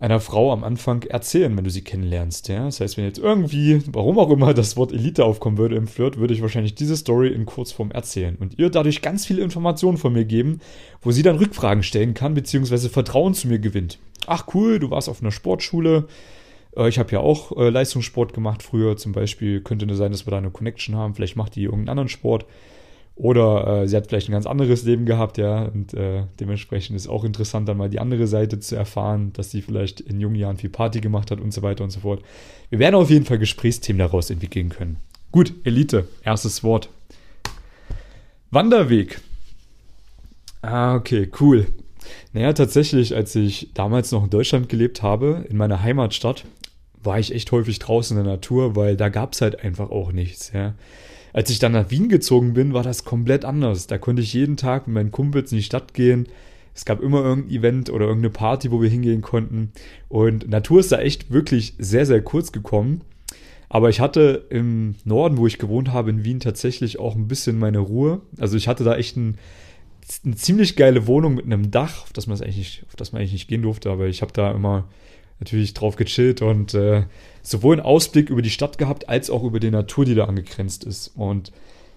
einer 0.00 0.20
Frau 0.20 0.52
am 0.52 0.64
Anfang 0.64 1.02
erzählen, 1.04 1.56
wenn 1.56 1.64
du 1.64 1.70
sie 1.70 1.82
kennenlernst. 1.82 2.48
Ja? 2.48 2.64
Das 2.64 2.80
heißt, 2.80 2.96
wenn 2.96 3.04
jetzt 3.04 3.18
irgendwie, 3.18 3.80
warum 3.86 4.18
auch 4.18 4.30
immer, 4.30 4.52
das 4.52 4.76
Wort 4.76 4.92
Elite 4.92 5.24
aufkommen 5.24 5.56
würde 5.56 5.76
im 5.76 5.86
Flirt, 5.86 6.18
würde 6.18 6.34
ich 6.34 6.42
wahrscheinlich 6.42 6.74
diese 6.74 6.96
Story 6.96 7.28
in 7.28 7.46
Kurzform 7.46 7.90
erzählen 7.90 8.36
und 8.36 8.58
ihr 8.58 8.70
dadurch 8.70 9.02
ganz 9.02 9.24
viele 9.24 9.42
Informationen 9.42 9.96
von 9.96 10.12
mir 10.12 10.24
geben, 10.24 10.60
wo 11.00 11.10
sie 11.10 11.22
dann 11.22 11.36
Rückfragen 11.36 11.82
stellen 11.82 12.14
kann, 12.14 12.34
beziehungsweise 12.34 12.90
Vertrauen 12.90 13.34
zu 13.34 13.48
mir 13.48 13.60
gewinnt. 13.60 13.98
Ach 14.26 14.46
cool, 14.54 14.78
du 14.78 14.90
warst 14.90 15.08
auf 15.08 15.22
einer 15.22 15.32
Sportschule. 15.32 16.06
Äh, 16.76 16.88
ich 16.88 16.98
habe 16.98 17.12
ja 17.12 17.20
auch 17.20 17.56
äh, 17.56 17.70
Leistungssport 17.70 18.32
gemacht 18.32 18.62
früher. 18.62 18.96
Zum 18.96 19.12
Beispiel 19.12 19.60
könnte 19.60 19.86
es 19.86 19.98
sein, 19.98 20.12
dass 20.12 20.26
wir 20.26 20.32
da 20.32 20.38
eine 20.38 20.50
Connection 20.50 20.96
haben. 20.96 21.14
Vielleicht 21.14 21.36
macht 21.36 21.56
die 21.56 21.64
irgendeinen 21.64 21.90
anderen 21.90 22.08
Sport. 22.08 22.46
Oder 23.16 23.82
äh, 23.82 23.88
sie 23.88 23.96
hat 23.96 24.08
vielleicht 24.08 24.28
ein 24.28 24.32
ganz 24.32 24.46
anderes 24.46 24.82
Leben 24.84 25.06
gehabt, 25.06 25.38
ja, 25.38 25.66
und 25.66 25.94
äh, 25.94 26.24
dementsprechend 26.40 26.96
ist 26.96 27.06
auch 27.06 27.22
interessant, 27.22 27.68
dann 27.68 27.76
mal 27.76 27.88
die 27.88 28.00
andere 28.00 28.26
Seite 28.26 28.58
zu 28.58 28.74
erfahren, 28.74 29.32
dass 29.34 29.52
sie 29.52 29.62
vielleicht 29.62 30.00
in 30.00 30.20
jungen 30.20 30.34
Jahren 30.34 30.56
viel 30.56 30.70
Party 30.70 31.00
gemacht 31.00 31.30
hat 31.30 31.40
und 31.40 31.52
so 31.52 31.62
weiter 31.62 31.84
und 31.84 31.90
so 31.90 32.00
fort. 32.00 32.22
Wir 32.70 32.80
werden 32.80 32.96
auf 32.96 33.10
jeden 33.10 33.24
Fall 33.24 33.38
Gesprächsthemen 33.38 34.00
daraus 34.00 34.30
entwickeln 34.30 34.68
können. 34.68 34.96
Gut, 35.30 35.52
Elite, 35.64 36.08
erstes 36.24 36.64
Wort. 36.64 36.88
Wanderweg. 38.50 39.20
Ah, 40.62 40.96
okay, 40.96 41.30
cool. 41.40 41.66
Naja, 42.32 42.52
tatsächlich, 42.52 43.14
als 43.14 43.34
ich 43.36 43.70
damals 43.74 44.10
noch 44.10 44.24
in 44.24 44.30
Deutschland 44.30 44.68
gelebt 44.68 45.02
habe, 45.02 45.44
in 45.48 45.56
meiner 45.56 45.82
Heimatstadt, 45.82 46.44
war 47.02 47.18
ich 47.18 47.34
echt 47.34 47.52
häufig 47.52 47.78
draußen 47.78 48.16
in 48.16 48.24
der 48.24 48.34
Natur, 48.34 48.76
weil 48.76 48.96
da 48.96 49.08
gab 49.08 49.34
es 49.34 49.40
halt 49.40 49.62
einfach 49.62 49.90
auch 49.90 50.10
nichts, 50.10 50.52
ja. 50.52 50.74
Als 51.34 51.50
ich 51.50 51.58
dann 51.58 51.72
nach 51.72 51.90
Wien 51.90 52.08
gezogen 52.08 52.54
bin, 52.54 52.74
war 52.74 52.84
das 52.84 53.04
komplett 53.04 53.44
anders. 53.44 53.88
Da 53.88 53.98
konnte 53.98 54.22
ich 54.22 54.32
jeden 54.32 54.56
Tag 54.56 54.86
mit 54.86 54.94
meinen 54.94 55.10
Kumpels 55.10 55.50
in 55.50 55.58
die 55.58 55.64
Stadt 55.64 55.92
gehen. 55.92 56.28
Es 56.76 56.84
gab 56.84 57.02
immer 57.02 57.24
irgendein 57.24 57.56
Event 57.56 57.90
oder 57.90 58.06
irgendeine 58.06 58.30
Party, 58.30 58.70
wo 58.70 58.80
wir 58.80 58.88
hingehen 58.88 59.20
konnten. 59.20 59.72
Und 60.08 60.48
Natur 60.48 60.78
ist 60.78 60.92
da 60.92 61.00
echt 61.00 61.32
wirklich 61.32 61.74
sehr, 61.76 62.06
sehr 62.06 62.22
kurz 62.22 62.52
gekommen. 62.52 63.00
Aber 63.68 63.88
ich 63.88 63.98
hatte 63.98 64.46
im 64.50 64.94
Norden, 65.04 65.36
wo 65.36 65.48
ich 65.48 65.58
gewohnt 65.58 65.92
habe, 65.92 66.10
in 66.10 66.24
Wien 66.24 66.38
tatsächlich 66.38 67.00
auch 67.00 67.16
ein 67.16 67.26
bisschen 67.26 67.58
meine 67.58 67.80
Ruhe. 67.80 68.20
Also 68.38 68.56
ich 68.56 68.68
hatte 68.68 68.84
da 68.84 68.94
echt 68.94 69.16
ein, 69.16 69.36
eine 70.24 70.36
ziemlich 70.36 70.76
geile 70.76 71.08
Wohnung 71.08 71.34
mit 71.34 71.46
einem 71.46 71.72
Dach, 71.72 72.04
auf 72.04 72.12
das 72.12 72.28
man 72.28 72.40
eigentlich 72.40 72.58
nicht, 72.58 72.84
auf 72.86 72.94
das 72.94 73.10
man 73.10 73.18
eigentlich 73.18 73.32
nicht 73.32 73.48
gehen 73.48 73.62
durfte, 73.62 73.90
aber 73.90 74.06
ich 74.06 74.22
habe 74.22 74.32
da 74.32 74.52
immer 74.52 74.86
natürlich 75.40 75.74
drauf 75.74 75.96
gechillt 75.96 76.42
und 76.42 76.74
äh, 76.74 77.04
sowohl 77.42 77.76
einen 77.76 77.86
Ausblick 77.86 78.30
über 78.30 78.42
die 78.42 78.50
Stadt 78.50 78.78
gehabt, 78.78 79.08
als 79.08 79.30
auch 79.30 79.44
über 79.44 79.60
die 79.60 79.70
Natur, 79.70 80.04
die 80.04 80.14
da 80.14 80.24
angegrenzt 80.24 80.84
ist. 80.84 81.08
Und 81.16 81.52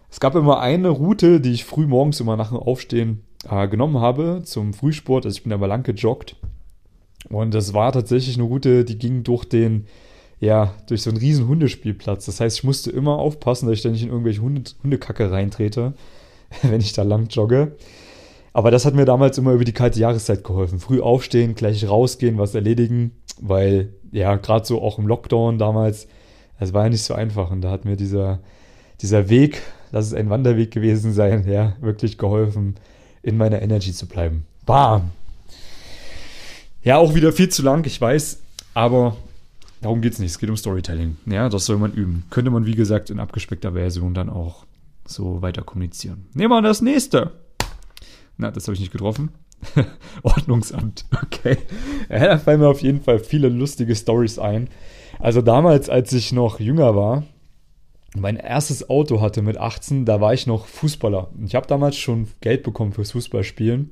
es 0.09 0.19
gab 0.19 0.35
immer 0.35 0.59
eine 0.59 0.89
Route, 0.89 1.41
die 1.41 1.51
ich 1.51 1.65
früh 1.65 1.87
morgens 1.87 2.19
immer 2.19 2.37
nach 2.37 2.49
dem 2.49 2.57
Aufstehen 2.57 3.23
äh, 3.49 3.67
genommen 3.67 3.99
habe 3.99 4.41
zum 4.43 4.73
Frühsport. 4.73 5.25
Also 5.25 5.37
ich 5.37 5.43
bin 5.43 5.53
aber 5.53 5.67
lang 5.67 5.83
gejoggt. 5.83 6.35
Und 7.29 7.53
das 7.53 7.73
war 7.73 7.91
tatsächlich 7.91 8.35
eine 8.35 8.45
Route, 8.45 8.85
die 8.85 8.97
ging 8.97 9.23
durch 9.23 9.45
den, 9.45 9.87
ja, 10.39 10.73
durch 10.87 11.01
so 11.01 11.09
einen 11.09 11.19
riesen 11.19 11.47
Hundespielplatz. 11.47 12.25
Das 12.25 12.39
heißt, 12.39 12.59
ich 12.59 12.63
musste 12.63 12.91
immer 12.91 13.17
aufpassen, 13.17 13.67
dass 13.67 13.77
ich 13.77 13.83
da 13.83 13.89
nicht 13.89 14.03
in 14.03 14.09
irgendwelche 14.09 14.41
Hunde, 14.41 14.63
Hundekacke 14.83 15.31
reintrete, 15.31 15.93
wenn 16.61 16.81
ich 16.81 16.93
da 16.93 17.03
lang 17.03 17.27
jogge. 17.29 17.75
Aber 18.53 18.71
das 18.71 18.85
hat 18.85 18.95
mir 18.95 19.05
damals 19.05 19.37
immer 19.37 19.51
über 19.51 19.65
die 19.65 19.73
kalte 19.73 19.99
Jahreszeit 19.99 20.43
geholfen. 20.43 20.79
Früh 20.79 20.99
aufstehen, 20.99 21.53
gleich 21.53 21.87
rausgehen, 21.87 22.39
was 22.39 22.55
erledigen 22.55 23.11
weil 23.41 23.93
ja, 24.11 24.35
gerade 24.35 24.65
so 24.65 24.81
auch 24.81 24.97
im 24.97 25.07
Lockdown 25.07 25.57
damals, 25.57 26.07
es 26.59 26.73
war 26.73 26.83
ja 26.83 26.89
nicht 26.89 27.03
so 27.03 27.13
einfach 27.13 27.51
und 27.51 27.61
da 27.61 27.71
hat 27.71 27.85
mir 27.85 27.95
dieser, 27.95 28.39
dieser 29.01 29.29
Weg, 29.29 29.61
lass 29.91 30.07
es 30.07 30.13
ein 30.13 30.29
Wanderweg 30.29 30.71
gewesen 30.71 31.13
sein, 31.13 31.47
ja, 31.47 31.75
wirklich 31.81 32.17
geholfen, 32.17 32.75
in 33.21 33.37
meiner 33.37 33.61
Energy 33.61 33.91
zu 33.91 34.07
bleiben. 34.07 34.45
Bam! 34.65 35.11
Ja, 36.83 36.97
auch 36.97 37.15
wieder 37.15 37.33
viel 37.33 37.49
zu 37.49 37.63
lang, 37.63 37.85
ich 37.85 37.99
weiß, 37.99 38.41
aber 38.73 39.17
darum 39.81 40.01
geht 40.01 40.13
es 40.13 40.19
nicht. 40.19 40.31
Es 40.31 40.39
geht 40.39 40.49
um 40.49 40.57
Storytelling. 40.57 41.17
Ja, 41.25 41.49
das 41.49 41.65
soll 41.65 41.77
man 41.77 41.93
üben. 41.93 42.23
Könnte 42.29 42.51
man, 42.51 42.65
wie 42.65 42.75
gesagt, 42.75 43.09
in 43.09 43.19
abgespeckter 43.19 43.73
Version 43.73 44.13
dann 44.13 44.29
auch 44.29 44.65
so 45.05 45.41
weiter 45.41 45.63
kommunizieren. 45.63 46.27
Nehmen 46.33 46.51
wir 46.51 46.61
das 46.61 46.81
nächste. 46.81 47.31
Na, 48.37 48.51
das 48.51 48.67
habe 48.67 48.75
ich 48.75 48.79
nicht 48.79 48.91
getroffen. 48.91 49.31
Ordnungsamt, 50.23 51.05
okay. 51.23 51.57
Ja, 52.09 52.19
da 52.19 52.37
fallen 52.37 52.59
mir 52.59 52.67
auf 52.67 52.81
jeden 52.81 53.01
Fall 53.01 53.19
viele 53.19 53.49
lustige 53.49 53.95
Stories 53.95 54.39
ein. 54.39 54.69
Also 55.19 55.41
damals, 55.41 55.89
als 55.89 56.13
ich 56.13 56.31
noch 56.31 56.59
jünger 56.59 56.95
war, 56.95 57.23
mein 58.15 58.37
erstes 58.37 58.89
Auto 58.89 59.21
hatte 59.21 59.41
mit 59.41 59.57
18, 59.57 60.05
da 60.05 60.21
war 60.21 60.33
ich 60.33 60.47
noch 60.47 60.65
Fußballer. 60.65 61.29
Ich 61.45 61.55
habe 61.55 61.67
damals 61.67 61.97
schon 61.97 62.27
Geld 62.41 62.63
bekommen 62.63 62.93
fürs 62.93 63.11
Fußballspielen. 63.11 63.91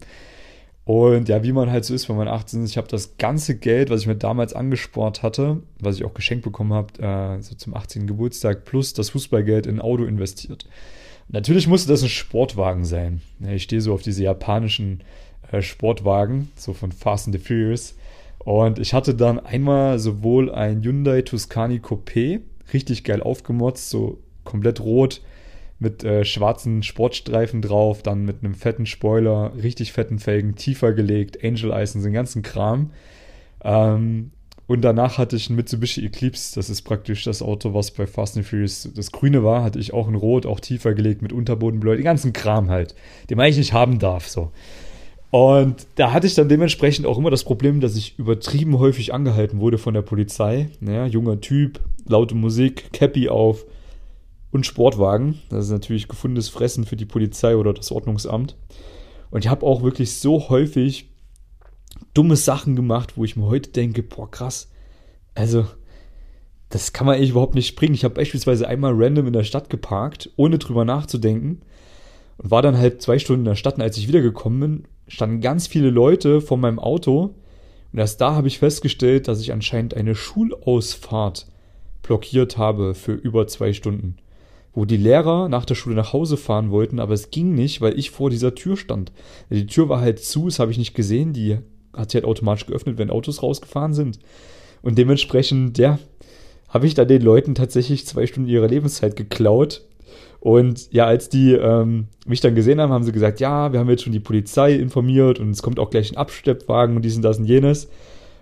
Und 0.86 1.30
ja, 1.30 1.44
wie 1.44 1.52
man 1.52 1.72
halt 1.72 1.84
so 1.84 1.96
ist, 1.96 2.10
wenn 2.10 2.16
man 2.16 2.28
18 2.28 2.64
ist, 2.64 2.72
ich 2.72 2.78
habe 2.78 2.88
das 2.88 3.18
ganze 3.18 3.58
Geld, 3.58 3.90
was 3.90 4.02
ich 4.02 4.08
mir 4.08 4.16
damals 4.16 4.54
angespart 4.54 5.24
hatte, 5.24 5.64
was 5.80 5.96
ich 5.96 6.06
auch 6.06 6.14
geschenkt 6.14 6.44
bekommen 6.44 6.74
habe, 6.74 7.02
äh, 7.02 7.42
so 7.42 7.56
zum 7.56 7.76
18. 7.76 8.06
Geburtstag, 8.06 8.66
plus 8.66 8.94
das 8.94 9.10
Fußballgeld 9.10 9.66
in 9.66 9.78
ein 9.78 9.82
Auto 9.82 10.04
investiert. 10.04 10.68
Natürlich 11.28 11.68
musste 11.68 11.90
das 11.90 12.04
ein 12.04 12.10
Sportwagen 12.10 12.86
sein. 12.86 13.22
Ich 13.50 13.64
stehe 13.64 13.82
so 13.82 13.94
auf 13.94 14.04
diese 14.04 14.24
japanischen 14.24 15.02
Sportwagen, 15.62 16.52
so 16.56 16.74
von 16.74 16.92
Fast 16.92 17.28
and 17.28 17.36
the 17.36 17.42
Furious. 17.42 17.96
Und 18.40 18.80
ich 18.80 18.94
hatte 18.94 19.16
dann 19.16 19.40
einmal 19.40 19.98
sowohl 20.00 20.52
ein 20.52 20.84
Hyundai 20.84 21.24
Tuscany 21.24 21.80
Coupé, 21.80 22.42
richtig 22.74 23.04
geil 23.04 23.22
aufgemotzt, 23.24 23.90
so 23.90 24.20
komplett 24.44 24.80
rot, 24.80 25.22
mit 25.80 26.04
äh, 26.04 26.24
schwarzen 26.24 26.84
Sportstreifen 26.84 27.62
drauf, 27.62 28.02
dann 28.02 28.24
mit 28.24 28.44
einem 28.44 28.56
fetten 28.56 28.86
Spoiler, 28.86 29.52
richtig 29.62 29.92
fetten 29.92 30.20
Felgen, 30.20 30.56
tiefer 30.56 30.94
gelegt, 30.94 31.44
Angel 31.44 31.72
und 31.72 32.04
den 32.04 32.14
ganzen 32.14 32.44
Kram. 32.44 32.92
Ähm, 33.64 34.32
und 34.68 34.82
danach 34.82 35.18
hatte 35.18 35.36
ich 35.36 35.50
ein 35.50 35.56
Mitsubishi 35.56 36.04
Eclipse, 36.06 36.56
das 36.56 36.70
ist 36.70 36.84
praktisch 36.84 37.24
das 37.24 37.42
Auto, 37.42 37.74
was 37.74 37.92
bei 37.92 38.08
Fast 38.08 38.36
and 38.38 38.48
Furious 38.48 38.90
das 38.96 39.12
grüne 39.12 39.44
war, 39.44 39.64
hatte 39.64 39.80
ich 39.80 39.94
auch 39.94 40.08
in 40.08 40.16
rot, 40.16 40.46
auch 40.46 40.60
tiefer 40.60 40.96
gelegt 40.96 41.22
mit 41.22 41.34
Unterbodenbläu, 41.34 41.96
den 41.96 42.04
ganzen 42.04 42.34
Kram 42.34 42.70
halt, 42.70 42.96
den 43.30 43.38
man 43.38 43.46
eigentlich 43.46 43.58
nicht 43.58 43.74
haben 43.74 44.00
darf, 44.00 44.28
so. 44.28 44.52
Und 45.36 45.88
da 45.96 46.14
hatte 46.14 46.28
ich 46.28 46.36
dann 46.36 46.48
dementsprechend 46.48 47.06
auch 47.06 47.18
immer 47.18 47.30
das 47.30 47.44
Problem, 47.44 47.82
dass 47.82 47.98
ich 47.98 48.18
übertrieben 48.18 48.80
häufig 48.80 49.14
angehalten 49.14 49.60
wurde 49.60 49.78
von 49.78 49.94
der 49.94 50.02
Polizei. 50.02 50.70
Ja, 50.80 51.06
junger 51.06 51.42
Typ, 51.42 51.82
laute 52.06 52.36
Musik, 52.36 52.94
Cappy 52.94 53.28
auf 53.28 53.66
und 54.52 54.66
Sportwagen. 54.66 55.42
Das 55.50 55.66
ist 55.66 55.72
natürlich 55.72 56.08
gefundenes 56.08 56.48
Fressen 56.48 56.86
für 56.86 56.96
die 56.96 57.04
Polizei 57.04 57.58
oder 57.58 57.74
das 57.74 57.92
Ordnungsamt. 57.92 58.56
Und 59.30 59.44
ich 59.44 59.52
habe 59.52 59.66
auch 59.66 59.84
wirklich 59.84 60.14
so 60.14 60.48
häufig 60.48 61.10
dumme 62.14 62.38
Sachen 62.38 62.78
gemacht, 62.78 63.18
wo 63.18 63.26
ich 63.26 63.36
mir 63.36 63.48
heute 63.48 63.72
denke, 63.72 64.04
boah, 64.04 64.32
krass. 64.32 64.72
Also, 65.34 65.66
das 66.70 66.94
kann 66.94 67.08
man 67.08 67.18
eigentlich 67.18 67.32
überhaupt 67.32 67.56
nicht 67.56 67.68
springen. 67.68 67.96
Ich 67.96 68.06
habe 68.06 68.16
beispielsweise 68.16 68.70
einmal 68.70 68.94
random 68.96 69.28
in 69.28 69.34
der 69.34 69.44
Stadt 69.44 69.70
geparkt, 69.70 70.30
ohne 70.38 70.60
drüber 70.60 70.86
nachzudenken. 70.86 71.60
Und 72.38 72.52
war 72.52 72.62
dann 72.62 72.78
halt 72.78 73.02
zwei 73.02 73.20
Stunden 73.20 73.42
in 73.42 73.50
der 73.50 73.56
Stadt. 73.56 73.76
Und 73.76 73.82
als 73.82 73.98
ich 73.98 74.08
wiedergekommen 74.08 74.60
bin, 74.62 74.88
standen 75.08 75.42
ganz 75.42 75.68
viele 75.68 75.90
Leute 75.90 76.42
vor 76.42 76.58
meinem 76.58 76.80
Auto. 76.80 77.36
Und 77.94 78.00
erst 78.00 78.22
da 78.22 78.36
habe 78.36 78.48
ich 78.48 78.60
festgestellt, 78.60 79.28
dass 79.28 79.42
ich 79.42 79.54
anscheinend 79.54 79.94
eine 79.94 80.16
Schulausfahrt 80.16 81.48
blockiert 82.02 82.58
habe 82.58 82.94
für 82.94 83.14
über 83.14 83.48
zwei 83.48 83.74
Stunden. 83.74 84.18
Wo 84.74 84.86
die 84.86 84.98
Lehrer 84.98 85.48
nach 85.48 85.66
der 85.66 85.76
Schule 85.76 85.96
nach 85.96 86.12
Hause 86.12 86.36
fahren 86.36 86.70
wollten, 86.70 87.00
aber 87.00 87.14
es 87.14 87.32
ging 87.32 87.56
nicht, 87.56 87.80
weil 87.80 87.98
ich 87.98 88.12
vor 88.12 88.30
dieser 88.30 88.56
Tür 88.56 88.76
stand. 88.76 89.12
Die 89.50 89.68
Tür 89.68 89.88
war 89.88 90.02
halt 90.02 90.20
zu, 90.20 90.46
das 90.46 90.60
habe 90.60 90.72
ich 90.72 90.78
nicht 90.78 90.94
gesehen. 90.94 91.32
Die 91.32 91.60
hat 91.94 92.12
sich 92.12 92.16
halt 92.16 92.26
automatisch 92.26 92.66
geöffnet, 92.66 92.98
wenn 92.98 93.10
Autos 93.10 93.42
rausgefahren 93.42 93.94
sind. 93.94 94.20
Und 94.82 94.98
dementsprechend, 94.98 95.78
ja, 95.78 95.98
habe 96.68 96.88
ich 96.88 96.94
da 96.94 97.06
den 97.06 97.22
Leuten 97.22 97.56
tatsächlich 97.56 98.06
zwei 98.06 98.28
Stunden 98.28 98.50
ihrer 98.50 98.68
Lebenszeit 98.68 99.16
geklaut. 99.16 99.86
Und 100.46 100.94
ja, 100.94 101.08
als 101.08 101.28
die 101.28 101.54
ähm, 101.54 102.06
mich 102.28 102.40
dann 102.40 102.54
gesehen 102.54 102.80
haben, 102.80 102.94
haben 102.94 103.04
sie 103.04 103.12
gesagt, 103.12 103.40
ja, 103.40 103.74
wir 103.74 103.80
haben 103.80 103.90
jetzt 103.90 104.04
schon 104.04 104.14
die 104.14 104.20
Polizei 104.20 104.74
informiert 104.74 105.40
und 105.40 105.50
es 105.50 105.64
kommt 105.64 105.80
auch 105.80 105.90
gleich 105.90 106.12
ein 106.12 106.18
Absteppwagen 106.18 106.96
und 106.96 107.02
dies 107.02 107.16
und 107.16 107.24
das 107.24 107.40
und 107.40 107.46
jenes. 107.46 107.90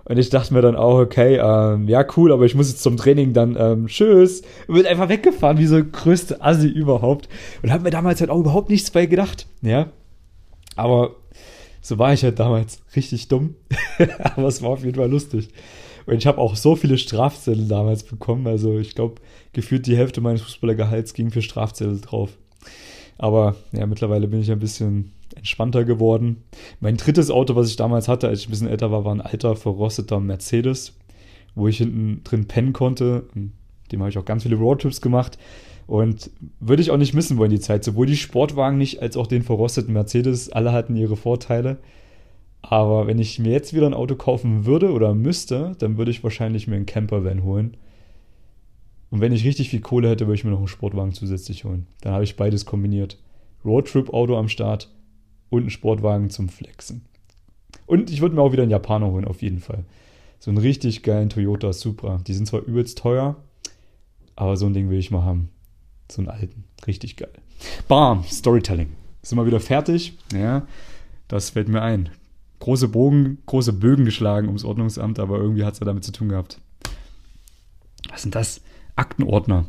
Und 0.03 0.19
ich 0.19 0.29
dachte 0.29 0.53
mir 0.53 0.61
dann 0.61 0.75
auch, 0.75 0.99
okay, 0.99 1.39
ähm, 1.41 1.87
ja, 1.87 2.05
cool, 2.17 2.33
aber 2.33 2.43
ich 2.43 2.55
muss 2.55 2.69
jetzt 2.69 2.83
zum 2.83 2.97
Training 2.97 3.31
dann, 3.31 3.55
ähm, 3.57 3.87
tschüss. 3.87 4.41
Und 4.67 4.75
bin 4.75 4.85
einfach 4.85 5.07
weggefahren, 5.07 5.59
wie 5.59 5.65
so 5.65 5.81
größte 5.81 6.43
Assi 6.43 6.67
überhaupt. 6.67 7.29
Und 7.61 7.71
habe 7.71 7.83
mir 7.83 7.91
damals 7.91 8.19
halt 8.19 8.29
auch 8.29 8.39
überhaupt 8.41 8.69
nichts 8.69 8.91
bei 8.91 9.05
gedacht, 9.05 9.47
ja. 9.61 9.87
Aber 10.75 11.15
so 11.79 11.99
war 11.99 12.11
ich 12.11 12.25
halt 12.25 12.37
damals 12.37 12.81
richtig 12.97 13.29
dumm. 13.29 13.55
aber 14.35 14.49
es 14.49 14.61
war 14.61 14.71
auf 14.71 14.83
jeden 14.83 14.97
Fall 14.97 15.09
lustig. 15.09 15.47
Und 16.05 16.15
ich 16.15 16.27
habe 16.27 16.39
auch 16.39 16.55
so 16.55 16.75
viele 16.75 16.97
Strafzettel 16.97 17.67
damals 17.67 18.03
bekommen. 18.03 18.47
Also 18.47 18.77
ich 18.77 18.95
glaube, 18.95 19.15
gefühlt 19.53 19.87
die 19.87 19.97
Hälfte 19.97 20.21
meines 20.21 20.41
Fußballergehalts 20.41 21.13
ging 21.13 21.31
für 21.31 21.41
Strafzettel 21.41 22.01
drauf. 22.01 22.37
Aber 23.17 23.55
ja, 23.71 23.85
mittlerweile 23.85 24.27
bin 24.27 24.41
ich 24.41 24.51
ein 24.51 24.59
bisschen 24.59 25.11
entspannter 25.35 25.83
geworden. 25.83 26.43
Mein 26.79 26.97
drittes 26.97 27.31
Auto, 27.31 27.55
was 27.55 27.69
ich 27.69 27.75
damals 27.75 28.07
hatte, 28.07 28.27
als 28.27 28.41
ich 28.41 28.47
ein 28.47 28.51
bisschen 28.51 28.67
älter 28.67 28.91
war, 28.91 29.05
war 29.05 29.13
ein 29.13 29.21
alter 29.21 29.55
verrosteter 29.55 30.19
Mercedes, 30.19 30.93
wo 31.55 31.67
ich 31.67 31.77
hinten 31.77 32.21
drin 32.23 32.47
pennen 32.47 32.73
konnte. 32.73 33.25
Dem 33.91 33.99
habe 33.99 34.09
ich 34.09 34.17
auch 34.17 34.25
ganz 34.25 34.43
viele 34.43 34.55
Roadtrips 34.55 35.01
gemacht. 35.01 35.37
Und 35.85 36.31
würde 36.59 36.81
ich 36.81 36.91
auch 36.91 36.97
nicht 36.97 37.13
missen 37.13 37.37
wollen, 37.37 37.51
die 37.51 37.59
Zeit. 37.59 37.83
Sowohl 37.83 38.05
die 38.05 38.15
Sportwagen 38.15 38.77
nicht 38.77 39.01
als 39.01 39.17
auch 39.17 39.27
den 39.27 39.43
verrosteten 39.43 39.93
Mercedes. 39.93 40.49
Alle 40.49 40.71
hatten 40.71 40.95
ihre 40.95 41.17
Vorteile. 41.17 41.77
Aber 42.63 43.07
wenn 43.07 43.19
ich 43.19 43.39
mir 43.39 43.51
jetzt 43.51 43.73
wieder 43.73 43.85
ein 43.85 43.93
Auto 43.93 44.15
kaufen 44.15 44.65
würde 44.65 44.91
oder 44.93 45.13
müsste, 45.13 45.75
dann 45.79 45.97
würde 45.97 46.11
ich 46.11 46.23
wahrscheinlich 46.23 46.65
mir 46.65 46.77
einen 46.77 46.85
Campervan 46.85 47.43
holen. 47.43 47.75
Und 49.11 49.19
wenn 49.19 49.33
ich 49.33 49.45
richtig 49.45 49.69
viel 49.69 49.81
Kohle 49.81 50.09
hätte, 50.09 50.25
würde 50.25 50.35
ich 50.35 50.43
mir 50.43 50.51
noch 50.51 50.59
einen 50.59 50.67
Sportwagen 50.69 51.11
zusätzlich 51.11 51.65
holen. 51.65 51.87
Dann 52.01 52.13
habe 52.13 52.23
ich 52.23 52.37
beides 52.37 52.65
kombiniert. 52.65 53.19
Roadtrip-Auto 53.65 54.37
am 54.37 54.47
Start 54.47 54.89
und 55.49 55.61
einen 55.61 55.69
Sportwagen 55.69 56.29
zum 56.29 56.49
Flexen. 56.49 57.05
Und 57.85 58.09
ich 58.09 58.21
würde 58.21 58.35
mir 58.35 58.41
auch 58.41 58.53
wieder 58.53 58.63
einen 58.63 58.71
Japaner 58.71 59.11
holen, 59.11 59.25
auf 59.25 59.41
jeden 59.41 59.59
Fall. 59.59 59.83
So 60.39 60.49
einen 60.49 60.57
richtig 60.57 61.03
geilen 61.03 61.29
Toyota 61.29 61.73
Supra. 61.73 62.21
Die 62.25 62.33
sind 62.33 62.47
zwar 62.47 62.63
übelst 62.63 62.97
teuer, 62.97 63.35
aber 64.35 64.55
so 64.57 64.65
ein 64.65 64.73
Ding 64.73 64.89
will 64.89 64.99
ich 64.99 65.11
mal 65.11 65.23
haben. 65.23 65.49
So 66.09 66.21
einen 66.21 66.29
alten. 66.29 66.63
Richtig 66.87 67.17
geil. 67.17 67.33
Bam, 67.87 68.23
Storytelling. 68.23 68.93
Sind 69.21 69.37
wir 69.37 69.45
wieder 69.45 69.59
fertig? 69.59 70.17
Ja, 70.33 70.65
das 71.27 71.51
fällt 71.51 71.67
mir 71.67 71.81
ein 71.81 72.09
große 72.63 72.87
Bogen, 72.87 73.39
große 73.45 73.73
Bögen 73.73 74.05
geschlagen 74.05 74.47
ums 74.47 74.63
Ordnungsamt, 74.63 75.19
aber 75.19 75.37
irgendwie 75.37 75.65
hat 75.65 75.73
es 75.73 75.81
ja 75.81 75.85
damit 75.85 76.05
zu 76.05 76.13
tun 76.13 76.29
gehabt. 76.29 76.59
Was 78.09 78.21
sind 78.21 78.35
das? 78.35 78.61
Aktenordner. 78.95 79.65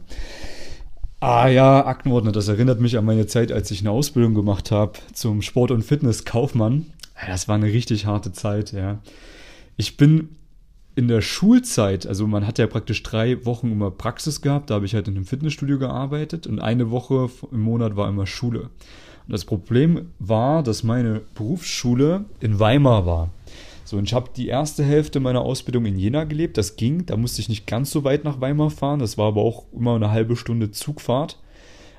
Ah 1.18 1.48
ja, 1.48 1.84
Aktenordner, 1.84 2.30
das 2.30 2.46
erinnert 2.46 2.80
mich 2.80 2.96
an 2.96 3.04
meine 3.04 3.26
Zeit, 3.26 3.50
als 3.50 3.72
ich 3.72 3.80
eine 3.80 3.90
Ausbildung 3.90 4.34
gemacht 4.34 4.70
habe 4.70 4.92
zum 5.12 5.42
Sport- 5.42 5.72
und 5.72 5.82
Fitnesskaufmann. 5.82 6.86
Das 7.26 7.48
war 7.48 7.56
eine 7.56 7.66
richtig 7.66 8.06
harte 8.06 8.30
Zeit, 8.30 8.70
ja. 8.70 9.00
Ich 9.76 9.96
bin 9.96 10.28
in 10.94 11.08
der 11.08 11.20
Schulzeit, 11.20 12.06
also 12.06 12.28
man 12.28 12.46
hat 12.46 12.60
ja 12.60 12.68
praktisch 12.68 13.02
drei 13.02 13.44
Wochen 13.44 13.72
immer 13.72 13.90
Praxis 13.90 14.40
gehabt, 14.40 14.70
da 14.70 14.74
habe 14.74 14.86
ich 14.86 14.94
halt 14.94 15.08
in 15.08 15.16
einem 15.16 15.26
Fitnessstudio 15.26 15.80
gearbeitet 15.80 16.46
und 16.46 16.60
eine 16.60 16.92
Woche 16.92 17.28
im 17.50 17.60
Monat 17.60 17.96
war 17.96 18.08
immer 18.08 18.28
Schule. 18.28 18.70
Und 19.26 19.32
das 19.32 19.44
Problem 19.44 20.10
war, 20.18 20.62
dass 20.62 20.82
meine 20.82 21.22
Berufsschule 21.34 22.24
in 22.40 22.60
Weimar 22.60 23.06
war. 23.06 23.30
So, 23.84 23.98
und 23.98 24.04
ich 24.04 24.14
habe 24.14 24.30
die 24.34 24.48
erste 24.48 24.82
Hälfte 24.82 25.20
meiner 25.20 25.42
Ausbildung 25.42 25.86
in 25.86 25.98
Jena 25.98 26.24
gelebt. 26.24 26.56
Das 26.56 26.76
ging, 26.76 27.06
da 27.06 27.16
musste 27.16 27.40
ich 27.40 27.48
nicht 27.48 27.66
ganz 27.66 27.90
so 27.90 28.04
weit 28.04 28.24
nach 28.24 28.40
Weimar 28.40 28.70
fahren. 28.70 28.98
Das 28.98 29.18
war 29.18 29.28
aber 29.28 29.42
auch 29.42 29.64
immer 29.72 29.94
eine 29.94 30.10
halbe 30.10 30.36
Stunde 30.36 30.70
Zugfahrt. 30.70 31.38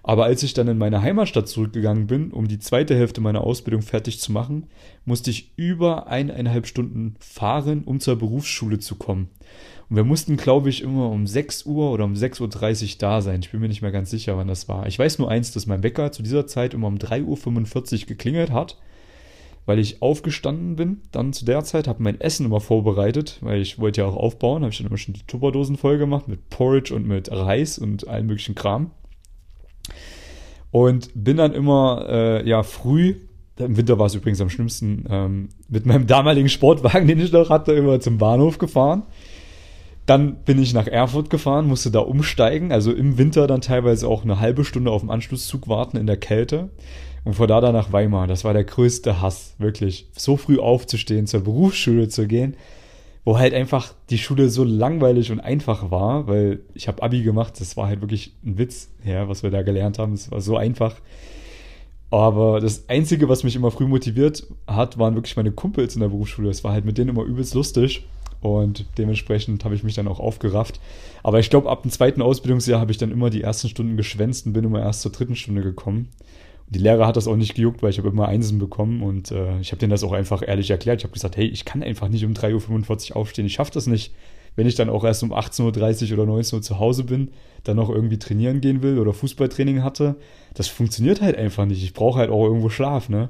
Aber 0.08 0.26
als 0.26 0.44
ich 0.44 0.54
dann 0.54 0.68
in 0.68 0.78
meine 0.78 1.02
Heimatstadt 1.02 1.48
zurückgegangen 1.48 2.06
bin, 2.06 2.32
um 2.32 2.48
die 2.48 2.60
zweite 2.60 2.96
Hälfte 2.96 3.22
meiner 3.22 3.42
Ausbildung 3.42 3.82
fertig 3.82 4.20
zu 4.20 4.32
machen, 4.32 4.68
musste 5.04 5.32
ich 5.32 5.52
über 5.56 6.06
eineinhalb 6.06 6.68
Stunden 6.68 7.16
fahren, 7.20 7.84
um 7.86 8.00
zur 8.00 8.16
Berufsschule 8.16 8.78
zu 8.78 8.96
kommen. 8.96 9.30
Und 9.90 9.96
wir 9.96 10.04
mussten, 10.04 10.38
glaube 10.38 10.70
ich, 10.70 10.82
immer 10.82 11.10
um 11.10 11.28
6 11.28 11.66
Uhr 11.66 11.92
oder 11.92 12.06
um 12.06 12.14
6.30 12.14 12.84
Uhr 12.84 12.90
da 13.00 13.22
sein. 13.22 13.42
Ich 13.42 13.52
bin 13.52 13.62
mir 13.62 13.68
nicht 13.68 13.82
mehr 13.82 13.92
ganz 13.92 14.10
sicher, 14.10 14.36
wann 14.38 14.48
das 14.48 14.68
war. 14.68 14.88
Ich 14.88 14.98
weiß 14.98 15.20
nur 15.20 15.30
eins, 15.30 15.52
dass 15.52 15.68
mein 15.68 15.84
Wecker 15.84 16.12
zu 16.12 16.24
dieser 16.24 16.48
Zeit 16.48 16.74
immer 16.74 16.88
um 16.88 16.98
3.45 16.98 18.02
Uhr 18.02 18.08
geklingelt 18.08 18.52
hat, 18.52 18.78
weil 19.66 19.78
ich 19.78 20.02
aufgestanden 20.02 20.76
bin. 20.76 21.02
Dann 21.12 21.34
zu 21.34 21.46
der 21.46 21.64
Zeit 21.64 21.88
habe 21.88 22.02
mein 22.02 22.20
Essen 22.20 22.48
immer 22.48 22.62
vorbereitet, 22.62 23.38
weil 23.42 23.62
ich 23.62 23.78
wollte 23.78 24.02
ja 24.02 24.08
auch 24.08 24.16
aufbauen. 24.16 24.64
Habe 24.64 24.72
ich 24.72 24.78
dann 24.80 24.88
immer 24.88 24.98
schon 24.98 25.14
die 25.14 25.26
Tupperdosen 25.28 25.78
voll 25.78 26.00
gemacht 26.00 26.28
mit 26.28 26.50
Porridge 26.50 26.94
und 26.94 27.08
mit 27.08 27.32
Reis 27.32 27.78
und 27.78 28.08
allen 28.08 28.26
möglichen 28.26 28.56
Kram. 28.56 28.92
Und 30.72 31.12
bin 31.14 31.38
dann 31.38 31.54
immer, 31.54 32.06
äh, 32.10 32.50
ja, 32.50 32.64
früh 32.64 33.16
im 33.58 33.78
Winter 33.78 33.98
war 33.98 34.08
es 34.08 34.16
übrigens 34.16 34.42
am 34.42 34.50
schlimmsten, 34.50 35.06
ähm, 35.10 35.50
mit 35.70 35.86
meinem 35.86 36.08
damaligen 36.08 36.50
Sportwagen, 36.50 37.08
den 37.08 37.20
ich 37.20 37.32
noch 37.32 37.50
hatte, 37.50 37.74
immer 37.74 38.00
zum 38.00 38.18
Bahnhof 38.18 38.58
gefahren. 38.58 39.04
Dann 40.06 40.36
bin 40.44 40.62
ich 40.62 40.74
nach 40.74 40.88
Erfurt 40.88 41.30
gefahren, 41.30 41.68
musste 41.68 41.90
da 41.90 42.00
umsteigen, 42.00 42.72
also 42.72 42.94
im 42.94 43.18
Winter 43.18 43.48
dann 43.48 43.62
teilweise 43.62 44.08
auch 44.08 44.24
eine 44.24 44.40
halbe 44.40 44.64
Stunde 44.64 44.92
auf 44.92 45.02
dem 45.02 45.10
Anschlusszug 45.10 45.68
warten 45.68 45.98
in 45.98 46.06
der 46.06 46.18
Kälte. 46.18 46.70
Und 47.24 47.34
von 47.34 47.48
da 47.48 47.60
dann 47.60 47.74
nach 47.74 47.92
Weimar. 47.92 48.28
Das 48.28 48.44
war 48.44 48.54
der 48.54 48.64
größte 48.64 49.20
Hass, 49.20 49.56
wirklich. 49.58 50.08
So 50.16 50.38
früh 50.38 50.60
aufzustehen, 50.60 51.26
zur 51.26 51.44
Berufsschule 51.44 52.08
zu 52.08 52.28
gehen, 52.28 52.56
wo 53.24 53.40
halt 53.40 53.56
einfach 53.56 53.94
die 54.12 54.20
Schule 54.20 54.50
so 54.50 54.64
langweilig 54.64 55.32
und 55.32 55.40
einfach 55.40 55.90
war, 55.90 56.28
weil 56.28 56.60
ich 56.76 56.88
habe 56.88 57.02
Abi 57.02 57.24
gemacht, 57.24 57.60
das 57.60 57.76
war 57.76 57.88
halt 57.88 58.02
wirklich 58.02 58.34
ein 58.46 58.60
Witz, 58.60 58.90
ja, 59.04 59.28
was 59.28 59.42
wir 59.42 59.50
da 59.50 59.64
gelernt 59.64 59.98
haben. 59.98 60.14
Es 60.14 60.30
war 60.30 60.40
so 60.40 60.56
einfach. 60.56 60.98
Aber 62.12 62.60
das 62.60 62.88
Einzige, 62.88 63.28
was 63.28 63.44
mich 63.44 63.56
immer 63.56 63.72
früh 63.72 63.88
motiviert 63.88 64.46
hat, 64.68 65.00
waren 65.00 65.16
wirklich 65.16 65.36
meine 65.36 65.52
Kumpels 65.52 65.96
in 65.96 66.02
der 66.02 66.10
Berufsschule. 66.10 66.50
Es 66.50 66.64
war 66.64 66.74
halt 66.74 66.86
mit 66.86 67.00
denen 67.00 67.10
immer 67.10 67.24
übelst 67.24 67.56
lustig. 67.56 68.06
Und 68.42 68.86
dementsprechend 68.98 69.64
habe 69.66 69.76
ich 69.76 69.84
mich 69.84 69.96
dann 69.96 70.08
auch 70.08 70.20
aufgerafft. 70.20 70.80
Aber 71.24 71.40
ich 71.40 71.50
glaube, 71.50 71.70
ab 71.70 71.82
dem 71.82 71.92
zweiten 71.92 72.22
Ausbildungsjahr 72.22 72.80
habe 72.80 72.92
ich 72.92 72.98
dann 72.98 73.12
immer 73.12 73.30
die 73.30 73.42
ersten 73.42 73.70
Stunden 73.70 73.98
geschwänzt 73.98 74.46
und 74.46 74.54
bin 74.54 74.64
immer 74.64 74.82
erst 74.82 75.02
zur 75.02 75.12
dritten 75.12 75.36
Stunde 75.36 75.64
gekommen. 75.64 76.10
Und 76.68 76.76
die 76.76 76.80
Lehrer 76.80 77.08
hat 77.08 77.18
das 77.18 77.28
auch 77.28 77.36
nicht 77.36 77.56
gejuckt, 77.56 77.82
weil 77.82 77.90
ich 77.90 77.98
habe 77.98 78.10
immer 78.10 78.28
Einsen 78.28 78.60
bekommen 78.60 79.02
und 79.02 79.32
äh, 79.32 79.60
ich 79.60 79.72
habe 79.72 79.80
denen 79.80 79.92
das 79.92 80.04
auch 80.04 80.12
einfach 80.12 80.44
ehrlich 80.46 80.70
erklärt. 80.70 81.00
Ich 81.00 81.04
habe 81.04 81.14
gesagt, 81.14 81.38
hey, 81.38 81.46
ich 81.46 81.66
kann 81.66 81.84
einfach 81.84 82.08
nicht 82.08 82.26
um 82.26 82.34
3.45 82.34 83.12
Uhr 83.12 83.18
aufstehen. 83.18 83.46
Ich 83.46 83.54
schaffe 83.54 83.72
das 83.72 83.88
nicht. 83.88 84.14
Wenn 84.56 84.68
ich 84.68 84.76
dann 84.76 84.90
auch 84.90 85.04
erst 85.04 85.22
um 85.24 85.34
18.30 85.34 86.12
Uhr 86.12 86.14
oder 86.14 86.26
19 86.28 86.58
Uhr 86.58 86.62
zu 86.62 86.80
Hause 86.80 87.04
bin, 87.04 87.30
dann 87.64 87.76
noch 87.76 87.90
irgendwie 87.90 88.18
trainieren 88.18 88.62
gehen 88.62 88.82
will 88.82 89.00
oder 89.00 89.14
Fußballtraining 89.14 89.84
hatte, 89.84 90.16
das 90.54 90.68
funktioniert 90.68 91.22
halt 91.22 91.38
einfach 91.38 91.66
nicht. 91.66 91.84
Ich 91.84 91.94
brauche 91.94 92.20
halt 92.20 92.30
auch 92.30 92.46
irgendwo 92.46 92.70
Schlaf, 92.70 93.10
ne? 93.10 93.30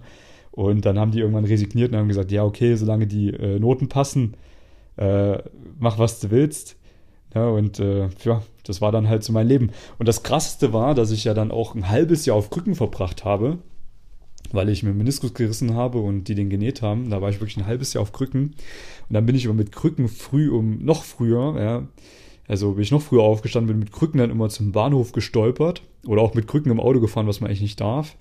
Und 0.51 0.85
dann 0.85 0.97
haben 0.97 1.11
die 1.11 1.19
irgendwann 1.19 1.43
resigniert 1.43 1.91
und 1.91 1.97
haben 1.97 2.07
gesagt, 2.07 2.31
ja, 2.31 2.43
okay, 2.45 2.75
solange 2.75 3.07
die 3.07 3.31
äh, 3.31 3.59
Noten 3.59 3.89
passen, 3.89 4.35
äh, 4.97 5.37
mach 5.79 5.99
was 5.99 6.19
du 6.19 6.31
willst. 6.31 6.77
Ja, 7.33 7.47
und 7.49 7.79
äh, 7.79 8.07
ja, 8.23 8.41
das 8.63 8.79
war 8.79 8.91
dann 8.91 9.09
halt 9.09 9.23
so 9.23 9.33
mein 9.33 9.47
Leben. 9.47 9.71
Und 9.99 10.07
das 10.07 10.23
Krasseste 10.23 10.71
war, 10.71 10.95
dass 10.95 11.11
ich 11.11 11.25
ja 11.25 11.33
dann 11.33 11.51
auch 11.51 11.75
ein 11.75 11.89
halbes 11.89 12.25
Jahr 12.25 12.37
auf 12.37 12.49
Krücken 12.49 12.75
verbracht 12.75 13.25
habe, 13.25 13.57
weil 14.51 14.69
ich 14.69 14.83
mir 14.83 14.93
Meniskus 14.93 15.33
gerissen 15.33 15.75
habe 15.75 15.99
und 15.99 16.29
die 16.29 16.35
den 16.35 16.49
genäht 16.49 16.81
haben. 16.81 17.09
Da 17.09 17.21
war 17.21 17.29
ich 17.29 17.41
wirklich 17.41 17.57
ein 17.57 17.65
halbes 17.65 17.93
Jahr 17.93 18.03
auf 18.03 18.13
Krücken. 18.13 18.55
Und 19.09 19.13
dann 19.13 19.25
bin 19.25 19.35
ich 19.35 19.45
immer 19.45 19.53
mit 19.53 19.73
Krücken 19.73 20.07
früh 20.07 20.49
um, 20.49 20.79
noch 20.79 21.03
früher, 21.03 21.61
ja, 21.61 21.87
also 22.47 22.73
bin 22.73 22.83
ich 22.83 22.91
noch 22.91 23.01
früher 23.01 23.23
aufgestanden, 23.23 23.67
bin 23.67 23.79
mit 23.79 23.91
Krücken 23.91 24.19
dann 24.19 24.29
immer 24.29 24.49
zum 24.49 24.71
Bahnhof 24.71 25.11
gestolpert 25.11 25.81
oder 26.05 26.21
auch 26.21 26.35
mit 26.35 26.47
Krücken 26.47 26.71
im 26.71 26.79
Auto 26.79 26.99
gefahren, 26.99 27.27
was 27.27 27.41
man 27.41 27.49
eigentlich 27.49 27.61
nicht 27.61 27.81
darf. 27.81 28.15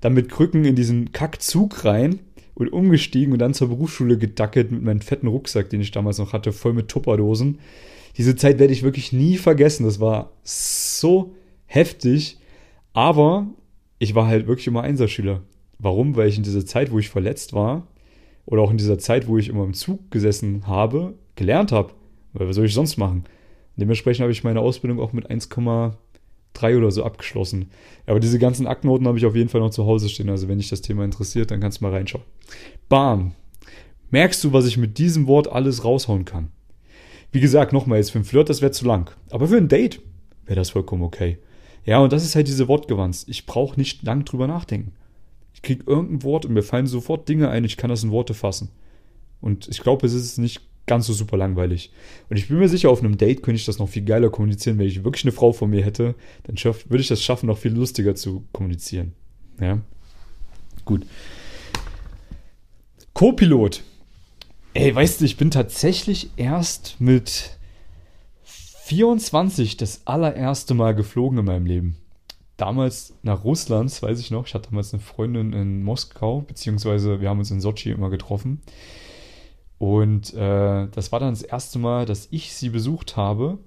Dann 0.00 0.14
mit 0.14 0.28
Krücken 0.28 0.64
in 0.64 0.74
diesen 0.74 1.12
Kackzug 1.12 1.84
rein 1.84 2.20
und 2.58 2.72
umgestiegen 2.72 3.32
und 3.32 3.38
dann 3.38 3.54
zur 3.54 3.68
Berufsschule 3.68 4.18
gedackelt 4.18 4.72
mit 4.72 4.82
meinem 4.82 5.00
fetten 5.00 5.28
Rucksack, 5.28 5.70
den 5.70 5.80
ich 5.80 5.92
damals 5.92 6.18
noch 6.18 6.32
hatte, 6.32 6.52
voll 6.52 6.72
mit 6.72 6.88
Tupperdosen. 6.88 7.60
Diese 8.16 8.34
Zeit 8.34 8.58
werde 8.58 8.72
ich 8.72 8.82
wirklich 8.82 9.12
nie 9.12 9.36
vergessen. 9.36 9.84
Das 9.84 10.00
war 10.00 10.32
so 10.42 11.36
heftig. 11.66 12.38
Aber 12.92 13.46
ich 14.00 14.16
war 14.16 14.26
halt 14.26 14.48
wirklich 14.48 14.66
immer 14.66 14.82
Einserschüler. 14.82 15.42
Warum? 15.78 16.16
Weil 16.16 16.28
ich 16.28 16.36
in 16.36 16.42
dieser 16.42 16.66
Zeit, 16.66 16.90
wo 16.90 16.98
ich 16.98 17.10
verletzt 17.10 17.52
war, 17.52 17.86
oder 18.44 18.62
auch 18.62 18.72
in 18.72 18.76
dieser 18.78 18.98
Zeit, 18.98 19.28
wo 19.28 19.38
ich 19.38 19.48
immer 19.48 19.62
im 19.62 19.74
Zug 19.74 20.10
gesessen 20.10 20.66
habe, 20.66 21.14
gelernt 21.36 21.70
habe. 21.70 21.92
Weil 22.32 22.48
was 22.48 22.56
soll 22.56 22.64
ich 22.64 22.74
sonst 22.74 22.96
machen? 22.96 23.22
Dementsprechend 23.76 24.22
habe 24.22 24.32
ich 24.32 24.42
meine 24.42 24.60
Ausbildung 24.60 24.98
auch 24.98 25.12
mit 25.12 25.30
1,3 26.54 26.78
oder 26.78 26.90
so 26.90 27.04
abgeschlossen. 27.04 27.70
Aber 28.06 28.20
diese 28.20 28.38
ganzen 28.38 28.66
Acknoten 28.66 29.06
habe 29.06 29.18
ich 29.18 29.26
auf 29.26 29.36
jeden 29.36 29.48
Fall 29.48 29.60
noch 29.60 29.70
zu 29.70 29.86
Hause 29.86 30.08
stehen. 30.08 30.30
Also 30.30 30.48
wenn 30.48 30.58
dich 30.58 30.68
das 30.68 30.80
Thema 30.80 31.04
interessiert, 31.04 31.50
dann 31.50 31.60
kannst 31.60 31.80
du 31.80 31.84
mal 31.84 31.92
reinschauen. 31.92 32.24
Bam. 32.88 33.32
Merkst 34.10 34.42
du, 34.42 34.52
was 34.52 34.66
ich 34.66 34.78
mit 34.78 34.98
diesem 34.98 35.26
Wort 35.26 35.48
alles 35.48 35.84
raushauen 35.84 36.24
kann? 36.24 36.48
Wie 37.30 37.40
gesagt, 37.40 37.72
nochmal, 37.72 37.98
jetzt 37.98 38.10
für 38.10 38.18
ein 38.18 38.24
Flirt, 38.24 38.48
das 38.48 38.62
wäre 38.62 38.72
zu 38.72 38.86
lang. 38.86 39.10
Aber 39.30 39.48
für 39.48 39.58
ein 39.58 39.68
Date 39.68 40.00
wäre 40.46 40.56
das 40.56 40.70
vollkommen 40.70 41.02
okay. 41.02 41.38
Ja, 41.84 41.98
und 41.98 42.12
das 42.12 42.24
ist 42.24 42.34
halt 42.34 42.48
diese 42.48 42.68
Wortgewanz. 42.68 43.24
Ich 43.28 43.44
brauche 43.44 43.78
nicht 43.78 44.02
lang 44.02 44.24
drüber 44.24 44.46
nachdenken. 44.46 44.92
Ich 45.52 45.62
kriege 45.62 45.84
irgendein 45.86 46.22
Wort 46.22 46.46
und 46.46 46.54
mir 46.54 46.62
fallen 46.62 46.86
sofort 46.86 47.28
Dinge 47.28 47.50
ein, 47.50 47.64
ich 47.64 47.76
kann 47.76 47.90
das 47.90 48.02
in 48.02 48.10
Worte 48.10 48.32
fassen. 48.32 48.70
Und 49.40 49.68
ich 49.68 49.80
glaube, 49.80 50.06
es 50.06 50.14
ist 50.14 50.38
nicht 50.38 50.62
ganz 50.88 51.06
so 51.06 51.12
super 51.12 51.36
langweilig. 51.36 51.92
Und 52.28 52.36
ich 52.36 52.48
bin 52.48 52.58
mir 52.58 52.68
sicher, 52.68 52.90
auf 52.90 53.00
einem 53.00 53.16
Date 53.16 53.42
könnte 53.42 53.60
ich 53.60 53.66
das 53.66 53.78
noch 53.78 53.88
viel 53.88 54.04
geiler 54.04 54.30
kommunizieren. 54.30 54.78
Wenn 54.78 54.88
ich 54.88 55.04
wirklich 55.04 55.24
eine 55.24 55.32
Frau 55.32 55.52
vor 55.52 55.68
mir 55.68 55.84
hätte, 55.84 56.16
dann 56.44 56.56
würde 56.56 57.00
ich 57.00 57.08
das 57.08 57.22
schaffen, 57.22 57.46
noch 57.46 57.58
viel 57.58 57.72
lustiger 57.72 58.16
zu 58.16 58.44
kommunizieren. 58.52 59.12
Ja. 59.60 59.80
Gut. 60.84 61.06
Co-Pilot. 63.12 63.82
Ey, 64.74 64.94
weißt 64.94 65.20
du, 65.20 65.24
ich 65.24 65.36
bin 65.36 65.50
tatsächlich 65.50 66.30
erst 66.36 66.96
mit 67.00 67.58
24 68.42 69.76
das 69.76 70.06
allererste 70.06 70.74
Mal 70.74 70.94
geflogen 70.94 71.38
in 71.38 71.44
meinem 71.44 71.66
Leben. 71.66 71.96
Damals 72.56 73.14
nach 73.22 73.44
Russland, 73.44 74.02
weiß 74.02 74.18
ich 74.18 74.30
noch. 74.30 74.46
Ich 74.46 74.54
hatte 74.54 74.70
damals 74.70 74.92
eine 74.92 75.02
Freundin 75.02 75.52
in 75.52 75.82
Moskau, 75.82 76.40
beziehungsweise 76.40 77.20
wir 77.20 77.28
haben 77.28 77.38
uns 77.38 77.50
in 77.50 77.60
Sochi 77.60 77.90
immer 77.90 78.10
getroffen. 78.10 78.60
Und 79.78 80.34
äh, 80.34 80.88
das 80.88 81.12
war 81.12 81.20
dann 81.20 81.30
das 81.30 81.42
erste 81.42 81.78
Mal, 81.78 82.04
dass 82.04 82.28
ich 82.30 82.52
sie 82.52 82.68
besucht 82.68 83.16
habe. 83.16 83.58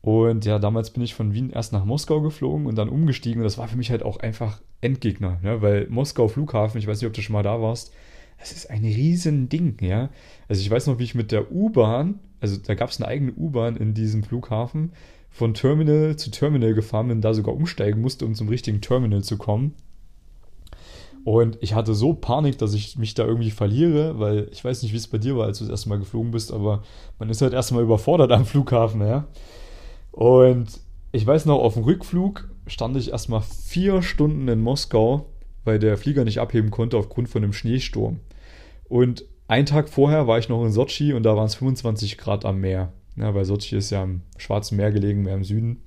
Und 0.00 0.44
ja, 0.44 0.58
damals 0.58 0.90
bin 0.90 1.02
ich 1.02 1.14
von 1.14 1.34
Wien 1.34 1.50
erst 1.50 1.72
nach 1.72 1.84
Moskau 1.84 2.20
geflogen 2.20 2.66
und 2.66 2.76
dann 2.76 2.88
umgestiegen. 2.88 3.40
Und 3.40 3.44
das 3.44 3.58
war 3.58 3.68
für 3.68 3.76
mich 3.76 3.90
halt 3.90 4.02
auch 4.02 4.18
einfach 4.18 4.60
Endgegner, 4.80 5.38
ne? 5.42 5.60
weil 5.60 5.86
Moskau 5.88 6.28
Flughafen, 6.28 6.78
ich 6.78 6.86
weiß 6.86 7.00
nicht, 7.00 7.08
ob 7.08 7.12
du 7.12 7.20
schon 7.20 7.34
mal 7.34 7.42
da 7.42 7.60
warst, 7.60 7.92
das 8.38 8.52
ist 8.52 8.70
ein 8.70 8.84
riesen 8.84 9.48
Ding, 9.48 9.76
ja. 9.80 10.10
Also 10.48 10.62
ich 10.62 10.70
weiß 10.70 10.86
noch, 10.86 11.00
wie 11.00 11.04
ich 11.04 11.16
mit 11.16 11.32
der 11.32 11.50
U-Bahn, 11.50 12.20
also 12.40 12.56
da 12.56 12.74
gab 12.74 12.90
es 12.90 13.00
eine 13.00 13.08
eigene 13.08 13.32
U-Bahn 13.32 13.76
in 13.76 13.94
diesem 13.94 14.22
Flughafen, 14.22 14.92
von 15.30 15.54
Terminal 15.54 16.16
zu 16.16 16.30
Terminal 16.30 16.74
gefahren 16.74 17.08
bin, 17.08 17.20
da 17.20 17.34
sogar 17.34 17.54
umsteigen 17.54 18.00
musste, 18.00 18.24
um 18.24 18.34
zum 18.34 18.48
richtigen 18.48 18.80
Terminal 18.80 19.22
zu 19.22 19.36
kommen. 19.36 19.74
Und 21.24 21.58
ich 21.60 21.74
hatte 21.74 21.94
so 21.94 22.14
Panik, 22.14 22.58
dass 22.58 22.74
ich 22.74 22.96
mich 22.96 23.14
da 23.14 23.24
irgendwie 23.24 23.50
verliere, 23.50 24.18
weil 24.18 24.48
ich 24.52 24.64
weiß 24.64 24.82
nicht, 24.82 24.92
wie 24.92 24.96
es 24.96 25.08
bei 25.08 25.18
dir 25.18 25.36
war, 25.36 25.46
als 25.46 25.58
du 25.58 25.64
das 25.64 25.70
erste 25.70 25.88
Mal 25.88 25.98
geflogen 25.98 26.30
bist, 26.30 26.52
aber 26.52 26.82
man 27.18 27.28
ist 27.28 27.42
halt 27.42 27.52
erstmal 27.52 27.82
überfordert 27.82 28.32
am 28.32 28.46
Flughafen, 28.46 29.00
ja. 29.00 29.26
Und 30.12 30.80
ich 31.12 31.26
weiß 31.26 31.46
noch, 31.46 31.58
auf 31.58 31.74
dem 31.74 31.84
Rückflug 31.84 32.48
stand 32.66 32.96
ich 32.96 33.10
erstmal 33.10 33.42
vier 33.42 34.02
Stunden 34.02 34.48
in 34.48 34.60
Moskau, 34.60 35.26
weil 35.64 35.78
der 35.78 35.98
Flieger 35.98 36.24
nicht 36.24 36.40
abheben 36.40 36.70
konnte 36.70 36.96
aufgrund 36.96 37.28
von 37.28 37.42
einem 37.42 37.52
Schneesturm. 37.52 38.20
Und 38.88 39.24
einen 39.48 39.66
Tag 39.66 39.88
vorher 39.88 40.26
war 40.26 40.38
ich 40.38 40.48
noch 40.48 40.64
in 40.64 40.72
Sochi 40.72 41.12
und 41.12 41.22
da 41.22 41.36
waren 41.36 41.46
es 41.46 41.54
25 41.56 42.18
Grad 42.18 42.44
am 42.44 42.60
Meer. 42.60 42.92
Ja, 43.16 43.34
weil 43.34 43.44
Sochi 43.44 43.76
ist 43.76 43.90
ja 43.90 44.02
am 44.02 44.22
Schwarzen 44.36 44.76
Meer 44.76 44.92
gelegen, 44.92 45.22
mehr 45.22 45.34
im 45.34 45.44
Süden. 45.44 45.82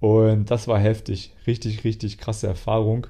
Und 0.00 0.50
das 0.50 0.68
war 0.68 0.78
heftig. 0.78 1.32
Richtig, 1.46 1.84
richtig 1.84 2.18
krasse 2.18 2.46
Erfahrung. 2.46 3.06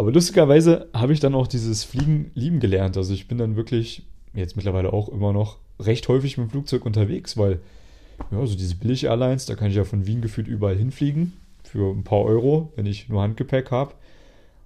Aber 0.00 0.12
lustigerweise 0.12 0.88
habe 0.94 1.12
ich 1.12 1.20
dann 1.20 1.34
auch 1.34 1.46
dieses 1.46 1.84
Fliegen 1.84 2.30
lieben 2.34 2.58
gelernt. 2.58 2.96
Also 2.96 3.12
ich 3.12 3.28
bin 3.28 3.36
dann 3.36 3.54
wirklich 3.54 4.02
jetzt 4.32 4.56
mittlerweile 4.56 4.94
auch 4.94 5.10
immer 5.10 5.34
noch 5.34 5.58
recht 5.78 6.08
häufig 6.08 6.38
mit 6.38 6.46
dem 6.46 6.50
Flugzeug 6.52 6.86
unterwegs, 6.86 7.36
weil 7.36 7.60
ja, 8.30 8.46
so 8.46 8.56
diese 8.56 8.76
Billig-Airlines, 8.76 9.44
da 9.44 9.56
kann 9.56 9.68
ich 9.68 9.76
ja 9.76 9.84
von 9.84 10.06
Wien 10.06 10.22
gefühlt 10.22 10.48
überall 10.48 10.74
hinfliegen 10.74 11.34
für 11.64 11.94
ein 11.94 12.02
paar 12.02 12.22
Euro, 12.22 12.72
wenn 12.76 12.86
ich 12.86 13.10
nur 13.10 13.20
Handgepäck 13.20 13.70
habe. 13.72 13.92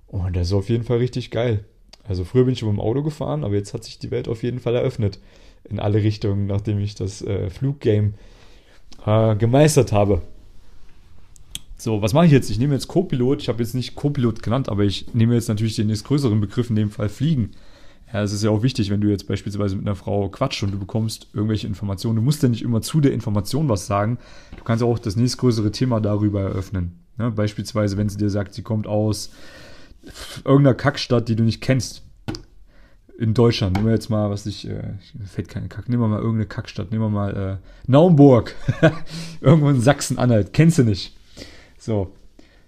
Und 0.06 0.36
das 0.36 0.46
ist 0.46 0.52
auf 0.52 0.68
jeden 0.68 0.84
Fall 0.84 0.98
richtig 0.98 1.32
geil. 1.32 1.64
Also 2.06 2.22
früher 2.22 2.44
bin 2.44 2.52
ich 2.52 2.62
mit 2.62 2.70
dem 2.70 2.78
Auto 2.78 3.02
gefahren, 3.02 3.42
aber 3.42 3.56
jetzt 3.56 3.74
hat 3.74 3.82
sich 3.82 3.98
die 3.98 4.12
Welt 4.12 4.28
auf 4.28 4.44
jeden 4.44 4.60
Fall 4.60 4.76
eröffnet. 4.76 5.18
In 5.68 5.80
alle 5.80 6.00
Richtungen, 6.00 6.46
nachdem 6.46 6.78
ich 6.78 6.94
das 6.94 7.22
äh, 7.22 7.50
Fluggame 7.50 8.12
äh, 9.04 9.34
gemeistert 9.34 9.90
habe. 9.90 10.22
So, 11.84 12.00
was 12.00 12.14
mache 12.14 12.24
ich 12.24 12.32
jetzt? 12.32 12.48
Ich 12.48 12.58
nehme 12.58 12.72
jetzt 12.72 12.88
Co-Pilot. 12.88 13.42
Ich 13.42 13.50
habe 13.50 13.62
jetzt 13.62 13.74
nicht 13.74 13.94
Co-Pilot 13.94 14.42
genannt, 14.42 14.70
aber 14.70 14.84
ich 14.84 15.12
nehme 15.12 15.34
jetzt 15.34 15.48
natürlich 15.48 15.76
den 15.76 15.88
nächst 15.88 16.06
größeren 16.06 16.40
Begriff, 16.40 16.70
in 16.70 16.76
dem 16.76 16.88
Fall 16.88 17.10
Fliegen. 17.10 17.50
Ja, 18.10 18.22
es 18.22 18.32
ist 18.32 18.42
ja 18.42 18.48
auch 18.48 18.62
wichtig, 18.62 18.88
wenn 18.88 19.02
du 19.02 19.08
jetzt 19.08 19.28
beispielsweise 19.28 19.76
mit 19.76 19.86
einer 19.86 19.94
Frau 19.94 20.30
quatschst 20.30 20.62
und 20.62 20.70
du 20.70 20.78
bekommst 20.78 21.26
irgendwelche 21.34 21.66
Informationen. 21.66 22.16
Du 22.16 22.22
musst 22.22 22.42
ja 22.42 22.48
nicht 22.48 22.62
immer 22.62 22.80
zu 22.80 23.02
der 23.02 23.12
Information 23.12 23.68
was 23.68 23.86
sagen. 23.86 24.16
Du 24.56 24.64
kannst 24.64 24.82
auch 24.82 24.98
das 24.98 25.16
nächstgrößere 25.16 25.72
Thema 25.72 26.00
darüber 26.00 26.40
eröffnen. 26.40 27.00
Ja, 27.18 27.28
beispielsweise, 27.28 27.98
wenn 27.98 28.08
sie 28.08 28.16
dir 28.16 28.30
sagt, 28.30 28.54
sie 28.54 28.62
kommt 28.62 28.86
aus 28.86 29.30
irgendeiner 30.36 30.74
Kackstadt, 30.74 31.28
die 31.28 31.36
du 31.36 31.42
nicht 31.42 31.60
kennst. 31.60 32.02
In 33.18 33.34
Deutschland. 33.34 33.76
Nehmen 33.76 33.88
wir 33.88 33.94
jetzt 33.94 34.08
mal, 34.08 34.30
was 34.30 34.46
ich, 34.46 34.66
äh, 34.66 34.94
fällt 35.26 35.50
keine 35.50 35.68
Kack, 35.68 35.90
nehmen 35.90 36.00
wir 36.00 36.08
mal 36.08 36.16
irgendeine 36.16 36.46
Kackstadt. 36.46 36.92
Nehmen 36.92 37.02
wir 37.02 37.10
mal 37.10 37.60
äh, 37.60 37.90
Naumburg. 37.90 38.54
Irgendwo 39.42 39.68
in 39.68 39.82
Sachsen-Anhalt. 39.82 40.54
Kennst 40.54 40.78
du 40.78 40.84
nicht. 40.84 41.14
So. 41.84 42.12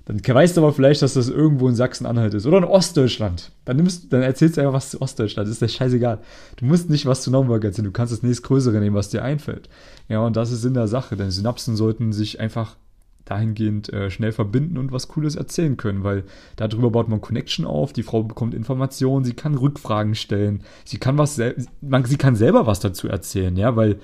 Dann 0.05 0.20
weißt 0.24 0.57
du 0.57 0.61
aber 0.61 0.72
vielleicht, 0.72 1.02
dass 1.02 1.14
das 1.14 1.29
irgendwo 1.29 1.68
in 1.68 1.74
Sachsen-Anhalt 1.74 2.33
ist. 2.35 2.46
Oder 2.46 2.59
in 2.59 2.64
Ostdeutschland. 2.64 3.50
Dann, 3.64 3.76
nimmst, 3.76 4.12
dann 4.12 4.22
erzählst 4.22 4.57
du 4.57 4.61
einfach 4.61 4.74
was 4.74 4.90
zu 4.90 5.02
Ostdeutschland. 5.02 5.48
Ist 5.48 5.62
dir 5.62 5.68
scheißegal. 5.68 6.20
Du 6.57 6.64
musst 6.64 6.88
nicht 6.88 7.07
was 7.07 7.22
zu 7.22 7.33
Naumburg 7.33 7.64
erzählen. 7.64 7.87
Du 7.87 7.92
kannst 7.92 8.12
das 8.12 8.22
nächstgrößere 8.22 8.79
nehmen, 8.79 8.94
was 8.94 9.09
dir 9.09 9.24
einfällt. 9.24 9.68
Ja, 10.09 10.20
und 10.20 10.37
das 10.37 10.52
ist 10.52 10.64
in 10.64 10.74
der 10.74 10.87
Sache. 10.87 11.16
Denn 11.16 11.33
Synapsen 11.33 11.74
sollten 11.74 12.12
sich 12.12 12.38
einfach 12.38 12.76
dahingehend 13.24 13.92
äh, 13.92 14.09
schnell 14.09 14.31
verbinden 14.31 14.79
und 14.79 14.92
was 14.92 15.09
Cooles 15.09 15.35
erzählen 15.35 15.76
können, 15.76 16.05
weil 16.05 16.22
darüber 16.55 16.90
baut 16.90 17.09
man 17.09 17.20
Connection 17.20 17.66
auf, 17.66 17.92
die 17.92 18.05
Frau 18.05 18.22
bekommt 18.22 18.55
Informationen, 18.55 19.24
sie 19.24 19.35
kann 19.35 19.57
Rückfragen 19.57 20.14
stellen, 20.14 20.62
sie 20.85 20.98
kann 20.98 21.18
was, 21.18 21.40
man, 21.81 22.05
sie 22.05 22.18
kann 22.18 22.37
selber 22.37 22.68
was 22.68 22.79
dazu 22.79 23.09
erzählen, 23.09 23.57
ja, 23.57 23.74
weil 23.74 23.98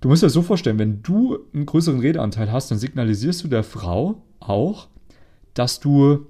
du 0.00 0.08
musst 0.08 0.22
dir 0.22 0.26
das 0.26 0.32
so 0.32 0.42
vorstellen, 0.42 0.78
wenn 0.78 1.02
du 1.02 1.38
einen 1.54 1.66
größeren 1.66 2.00
Redeanteil 2.00 2.50
hast, 2.52 2.70
dann 2.70 2.78
signalisierst 2.78 3.44
du 3.44 3.48
der 3.48 3.62
Frau, 3.62 4.22
auch, 4.40 4.88
dass 5.54 5.80
du 5.80 6.26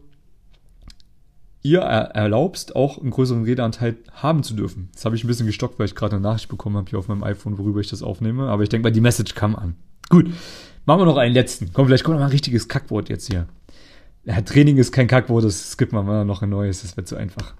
ihr 1.62 1.80
erlaubst, 1.80 2.76
auch 2.76 2.98
einen 2.98 3.10
größeren 3.10 3.42
Redeanteil 3.42 3.96
haben 4.12 4.42
zu 4.42 4.54
dürfen. 4.54 4.88
Das 4.94 5.04
habe 5.04 5.16
ich 5.16 5.24
ein 5.24 5.26
bisschen 5.26 5.46
gestockt, 5.46 5.78
weil 5.78 5.86
ich 5.86 5.96
gerade 5.96 6.16
eine 6.16 6.22
Nachricht 6.22 6.48
bekommen 6.48 6.76
habe 6.76 6.88
hier 6.88 6.98
auf 6.98 7.08
meinem 7.08 7.24
iPhone, 7.24 7.58
worüber 7.58 7.80
ich 7.80 7.88
das 7.88 8.02
aufnehme. 8.02 8.48
Aber 8.48 8.62
ich 8.62 8.68
denke 8.68 8.84
mal, 8.84 8.92
die 8.92 9.00
Message 9.00 9.34
kam 9.34 9.56
an. 9.56 9.74
Gut, 10.08 10.30
machen 10.84 11.00
wir 11.00 11.06
noch 11.06 11.16
einen 11.16 11.34
letzten. 11.34 11.72
Komm, 11.72 11.86
vielleicht 11.86 12.04
kommt 12.04 12.14
noch 12.14 12.20
mal 12.20 12.26
ein 12.26 12.32
richtiges 12.32 12.68
Kackwort 12.68 13.08
jetzt 13.08 13.26
hier. 13.26 13.48
Ja, 14.24 14.40
Training 14.42 14.76
ist 14.76 14.92
kein 14.92 15.08
Kackwort, 15.08 15.44
das 15.44 15.72
skippt 15.72 15.92
man 15.92 16.06
mal 16.06 16.24
noch 16.24 16.42
ein 16.42 16.50
neues, 16.50 16.82
das 16.82 16.96
wird 16.96 17.08
zu 17.08 17.16
einfach. 17.16 17.54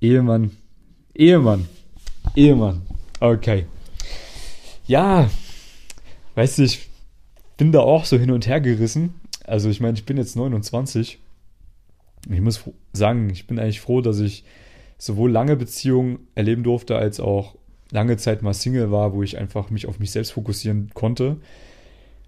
Ehemann, 0.00 0.52
Ehemann, 1.14 1.66
Ehemann. 2.34 2.82
Okay. 3.18 3.66
Ja, 4.90 5.30
weißt 6.34 6.58
du, 6.58 6.62
ich 6.64 6.90
bin 7.56 7.70
da 7.70 7.78
auch 7.78 8.04
so 8.04 8.18
hin 8.18 8.32
und 8.32 8.48
her 8.48 8.60
gerissen. 8.60 9.14
Also 9.44 9.68
ich 9.70 9.80
meine, 9.80 9.96
ich 9.96 10.04
bin 10.04 10.16
jetzt 10.16 10.34
29. 10.34 11.20
Ich 12.28 12.40
muss 12.40 12.64
sagen, 12.92 13.30
ich 13.30 13.46
bin 13.46 13.60
eigentlich 13.60 13.80
froh, 13.80 14.00
dass 14.00 14.18
ich 14.18 14.42
sowohl 14.98 15.30
lange 15.30 15.54
Beziehungen 15.54 16.26
erleben 16.34 16.64
durfte, 16.64 16.96
als 16.96 17.20
auch 17.20 17.54
lange 17.92 18.16
Zeit 18.16 18.42
mal 18.42 18.52
Single 18.52 18.90
war, 18.90 19.14
wo 19.14 19.22
ich 19.22 19.38
einfach 19.38 19.70
mich 19.70 19.86
auf 19.86 20.00
mich 20.00 20.10
selbst 20.10 20.32
fokussieren 20.32 20.90
konnte. 20.92 21.36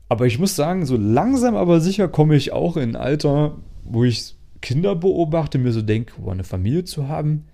Aber 0.09 0.27
ich 0.27 0.39
muss 0.39 0.55
sagen, 0.55 0.87
so 0.87 0.97
langsam 0.97 1.57
aber 1.57 1.81
sicher 1.81 2.07
komme 2.07 2.37
ich 2.37 2.53
auch 2.53 2.77
in 2.77 2.91
ein 2.91 2.97
Alter, 2.97 3.59
wo 3.83 4.05
ich 4.05 4.37
Kinder 4.61 4.95
beobachte, 4.95 5.59
mir 5.59 5.73
so 5.73 5.83
denke, 5.83 6.13
oh, 6.23 6.31
eine 6.31 6.45
Familie 6.45 6.85
zu 6.85 7.09
haben, 7.09 7.49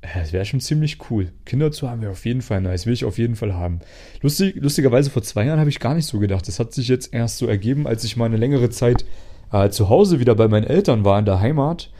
das 0.00 0.32
wäre 0.32 0.44
schon 0.44 0.60
ziemlich 0.60 0.98
cool. 1.10 1.32
Kinder 1.44 1.72
zu 1.72 1.90
haben 1.90 2.00
wäre 2.02 2.12
auf 2.12 2.24
jeden 2.24 2.42
Fall 2.42 2.60
nice, 2.60 2.86
will 2.86 2.92
ich 2.92 3.04
auf 3.04 3.18
jeden 3.18 3.36
Fall 3.36 3.54
haben. 3.54 3.80
Lustig, 4.22 4.54
lustigerweise 4.56 5.10
vor 5.10 5.22
zwei 5.22 5.44
Jahren 5.44 5.58
habe 5.58 5.70
ich 5.70 5.80
gar 5.80 5.94
nicht 5.94 6.06
so 6.06 6.18
gedacht. 6.18 6.46
Das 6.46 6.60
hat 6.60 6.72
sich 6.72 6.88
jetzt 6.88 7.12
erst 7.12 7.38
so 7.38 7.46
ergeben, 7.46 7.86
als 7.86 8.04
ich 8.04 8.16
mal 8.16 8.26
eine 8.26 8.36
längere 8.36 8.70
Zeit 8.70 9.04
äh, 9.52 9.68
zu 9.70 9.88
Hause 9.88 10.20
wieder 10.20 10.34
bei 10.34 10.48
meinen 10.48 10.66
Eltern 10.66 11.04
war 11.04 11.18
in 11.18 11.24
der 11.24 11.40
Heimat. 11.40 11.90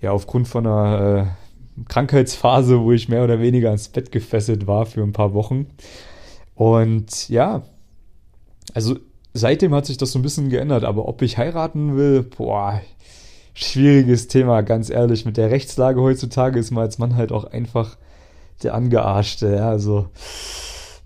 Ja, 0.00 0.12
aufgrund 0.12 0.48
von 0.48 0.66
einer 0.66 1.28
äh, 1.78 1.84
Krankheitsphase, 1.88 2.80
wo 2.80 2.92
ich 2.92 3.08
mehr 3.08 3.24
oder 3.24 3.40
weniger 3.40 3.68
ans 3.68 3.88
Bett 3.88 4.12
gefesselt 4.12 4.66
war 4.66 4.86
für 4.86 5.02
ein 5.02 5.12
paar 5.12 5.32
Wochen. 5.32 5.66
Und 6.54 7.28
ja, 7.28 7.62
also 8.74 8.96
seitdem 9.32 9.74
hat 9.74 9.86
sich 9.86 9.96
das 9.96 10.12
so 10.12 10.18
ein 10.18 10.22
bisschen 10.22 10.50
geändert. 10.50 10.84
Aber 10.84 11.08
ob 11.08 11.22
ich 11.22 11.38
heiraten 11.38 11.96
will, 11.96 12.22
boah, 12.22 12.80
schwieriges 13.54 14.28
Thema, 14.28 14.62
ganz 14.62 14.90
ehrlich. 14.90 15.24
Mit 15.24 15.36
der 15.36 15.50
Rechtslage 15.50 16.00
heutzutage 16.00 16.58
ist 16.58 16.70
man 16.70 16.82
als 16.82 16.98
Mann 16.98 17.16
halt 17.16 17.32
auch 17.32 17.44
einfach 17.44 17.96
der 18.62 18.74
Angearschte. 18.74 19.54
Ja? 19.54 19.70
Also, 19.70 20.08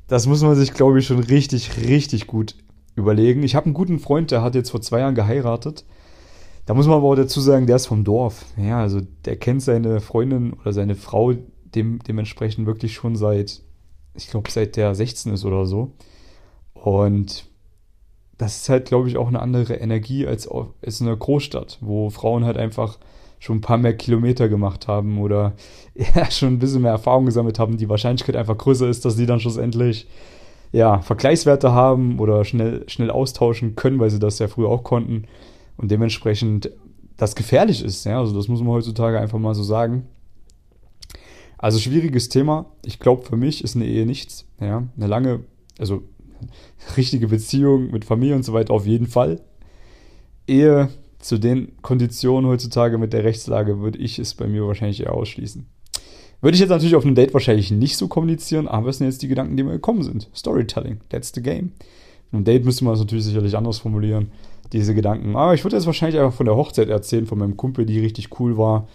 das 0.08 0.26
muss 0.26 0.42
man 0.42 0.56
sich, 0.56 0.74
glaube 0.74 0.98
ich, 0.98 1.06
schon 1.06 1.20
richtig, 1.20 1.76
richtig 1.76 2.26
gut 2.26 2.56
überlegen. 2.96 3.42
Ich 3.42 3.54
habe 3.54 3.66
einen 3.66 3.74
guten 3.74 3.98
Freund, 3.98 4.30
der 4.30 4.42
hat 4.42 4.54
jetzt 4.54 4.70
vor 4.70 4.80
zwei 4.80 5.00
Jahren 5.00 5.14
geheiratet. 5.14 5.84
Da 6.66 6.74
muss 6.74 6.86
man 6.86 6.96
aber 6.96 7.06
auch 7.06 7.14
dazu 7.14 7.40
sagen, 7.40 7.66
der 7.66 7.76
ist 7.76 7.86
vom 7.86 8.04
Dorf. 8.04 8.44
Ja, 8.56 8.80
also 8.80 9.00
der 9.24 9.36
kennt 9.36 9.62
seine 9.62 10.00
Freundin 10.00 10.52
oder 10.52 10.72
seine 10.72 10.96
Frau 10.96 11.32
dem, 11.74 12.00
dementsprechend 12.00 12.66
wirklich 12.66 12.94
schon 12.94 13.16
seit, 13.16 13.62
ich 14.14 14.28
glaube, 14.28 14.50
seit 14.50 14.76
der 14.76 14.94
16 14.94 15.32
ist 15.32 15.44
oder 15.44 15.64
so. 15.66 15.92
Und 16.74 17.46
das 18.38 18.62
ist 18.62 18.68
halt, 18.68 18.86
glaube 18.86 19.08
ich, 19.08 19.16
auch 19.16 19.28
eine 19.28 19.40
andere 19.40 19.74
Energie 19.74 20.26
als, 20.26 20.48
als 20.48 21.00
in 21.00 21.08
einer 21.08 21.16
Großstadt, 21.16 21.78
wo 21.80 22.08
Frauen 22.08 22.44
halt 22.44 22.56
einfach 22.56 22.98
schon 23.40 23.58
ein 23.58 23.60
paar 23.60 23.78
mehr 23.78 23.96
Kilometer 23.96 24.48
gemacht 24.48 24.88
haben 24.88 25.20
oder 25.20 25.54
ja, 25.94 26.30
schon 26.30 26.54
ein 26.54 26.58
bisschen 26.58 26.82
mehr 26.82 26.92
Erfahrung 26.92 27.26
gesammelt 27.26 27.58
haben, 27.58 27.76
die 27.76 27.88
Wahrscheinlichkeit 27.88 28.36
einfach 28.36 28.56
größer 28.56 28.88
ist, 28.88 29.04
dass 29.04 29.16
sie 29.16 29.26
dann 29.26 29.40
schlussendlich 29.40 30.06
ja, 30.72 31.00
Vergleichswerte 31.00 31.72
haben 31.72 32.18
oder 32.20 32.44
schnell, 32.44 32.84
schnell 32.88 33.10
austauschen 33.10 33.74
können, 33.74 33.98
weil 33.98 34.10
sie 34.10 34.18
das 34.18 34.38
ja 34.38 34.48
früher 34.48 34.68
auch 34.68 34.84
konnten 34.84 35.24
und 35.76 35.90
dementsprechend 35.90 36.70
das 37.16 37.34
gefährlich 37.34 37.82
ist. 37.82 38.04
Ja, 38.04 38.20
also 38.20 38.36
das 38.36 38.48
muss 38.48 38.60
man 38.60 38.68
heutzutage 38.68 39.18
einfach 39.18 39.38
mal 39.38 39.54
so 39.54 39.62
sagen. 39.62 40.06
Also 41.56 41.80
schwieriges 41.80 42.28
Thema. 42.28 42.66
Ich 42.84 43.00
glaube, 43.00 43.24
für 43.24 43.36
mich 43.36 43.64
ist 43.64 43.74
eine 43.74 43.86
Ehe 43.86 44.06
nichts. 44.06 44.46
Ja, 44.60 44.84
eine 44.96 45.06
lange, 45.06 45.40
also 45.78 46.02
richtige 46.96 47.28
Beziehung 47.28 47.90
mit 47.90 48.04
Familie 48.04 48.36
und 48.36 48.44
so 48.44 48.52
weiter 48.52 48.72
auf 48.72 48.86
jeden 48.86 49.06
Fall. 49.06 49.40
Ehe 50.46 50.88
zu 51.18 51.38
den 51.38 51.72
Konditionen 51.82 52.48
heutzutage 52.48 52.98
mit 52.98 53.12
der 53.12 53.24
Rechtslage 53.24 53.80
würde 53.80 53.98
ich 53.98 54.18
es 54.18 54.34
bei 54.34 54.46
mir 54.46 54.66
wahrscheinlich 54.66 55.00
eher 55.00 55.14
ausschließen. 55.14 55.66
Würde 56.40 56.54
ich 56.54 56.60
jetzt 56.60 56.70
natürlich 56.70 56.94
auf 56.94 57.04
einem 57.04 57.16
Date 57.16 57.34
wahrscheinlich 57.34 57.70
nicht 57.72 57.96
so 57.96 58.06
kommunizieren, 58.06 58.68
aber 58.68 58.90
es 58.90 58.98
sind 58.98 59.08
jetzt 59.08 59.22
die 59.22 59.28
Gedanken, 59.28 59.56
die 59.56 59.64
mir 59.64 59.72
gekommen 59.72 60.02
sind. 60.02 60.28
Storytelling, 60.34 61.00
that's 61.08 61.32
the 61.34 61.42
game. 61.42 61.72
Auf 62.28 62.34
einem 62.34 62.44
Date 62.44 62.64
müsste 62.64 62.84
man 62.84 62.94
es 62.94 63.00
natürlich 63.00 63.24
sicherlich 63.24 63.56
anders 63.56 63.78
formulieren, 63.78 64.30
diese 64.72 64.94
Gedanken. 64.94 65.34
Aber 65.34 65.54
ich 65.54 65.64
würde 65.64 65.76
jetzt 65.76 65.86
wahrscheinlich 65.86 66.20
einfach 66.20 66.36
von 66.36 66.46
der 66.46 66.54
Hochzeit 66.54 66.88
erzählen, 66.88 67.26
von 67.26 67.38
meinem 67.38 67.56
Kumpel, 67.56 67.86
die 67.86 67.98
richtig 67.98 68.38
cool 68.38 68.56
war, 68.56 68.86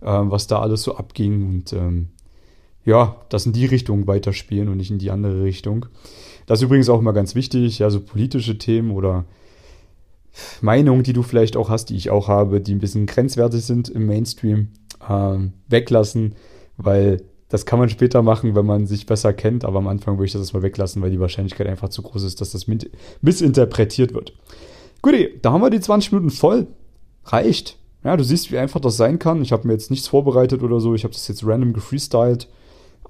äh, 0.00 0.06
was 0.06 0.48
da 0.48 0.60
alles 0.60 0.82
so 0.82 0.96
abging 0.96 1.46
und 1.46 1.72
ähm, 1.72 2.08
ja, 2.84 3.16
das 3.28 3.46
in 3.46 3.52
die 3.52 3.66
Richtung 3.66 4.06
weiterspielen 4.06 4.68
und 4.68 4.78
nicht 4.78 4.90
in 4.90 4.98
die 4.98 5.10
andere 5.10 5.42
Richtung. 5.42 5.86
Das 6.46 6.60
ist 6.60 6.64
übrigens 6.64 6.88
auch 6.88 7.00
immer 7.00 7.12
ganz 7.12 7.34
wichtig, 7.34 7.78
ja, 7.78 7.90
so 7.90 8.00
politische 8.00 8.58
Themen 8.58 8.90
oder 8.90 9.24
Meinungen, 10.60 11.02
die 11.02 11.12
du 11.12 11.22
vielleicht 11.22 11.56
auch 11.56 11.68
hast, 11.68 11.86
die 11.86 11.96
ich 11.96 12.10
auch 12.10 12.28
habe, 12.28 12.60
die 12.60 12.74
ein 12.74 12.80
bisschen 12.80 13.06
grenzwertig 13.06 13.64
sind 13.64 13.88
im 13.88 14.06
Mainstream, 14.06 14.68
ähm, 15.08 15.52
weglassen, 15.68 16.34
weil 16.76 17.22
das 17.48 17.66
kann 17.66 17.80
man 17.80 17.88
später 17.88 18.22
machen, 18.22 18.54
wenn 18.54 18.64
man 18.64 18.86
sich 18.86 19.06
besser 19.06 19.32
kennt, 19.32 19.64
aber 19.64 19.78
am 19.78 19.88
Anfang 19.88 20.16
würde 20.16 20.26
ich 20.26 20.32
das 20.32 20.52
mal 20.52 20.62
weglassen, 20.62 21.02
weil 21.02 21.10
die 21.10 21.18
Wahrscheinlichkeit 21.18 21.66
einfach 21.66 21.88
zu 21.88 22.02
groß 22.02 22.22
ist, 22.22 22.40
dass 22.40 22.52
das 22.52 22.66
missinterpretiert 23.20 24.14
wird. 24.14 24.32
Gut, 25.02 25.14
da 25.42 25.52
haben 25.52 25.60
wir 25.60 25.70
die 25.70 25.80
20 25.80 26.12
Minuten 26.12 26.30
voll. 26.30 26.68
Reicht. 27.24 27.76
Ja, 28.04 28.16
du 28.16 28.24
siehst, 28.24 28.50
wie 28.52 28.58
einfach 28.58 28.80
das 28.80 28.96
sein 28.96 29.18
kann. 29.18 29.42
Ich 29.42 29.52
habe 29.52 29.66
mir 29.66 29.74
jetzt 29.74 29.90
nichts 29.90 30.08
vorbereitet 30.08 30.62
oder 30.62 30.80
so. 30.80 30.94
Ich 30.94 31.04
habe 31.04 31.12
das 31.12 31.26
jetzt 31.28 31.44
random 31.44 31.72
gefreestylt. 31.72 32.48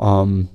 Ähm, 0.00 0.48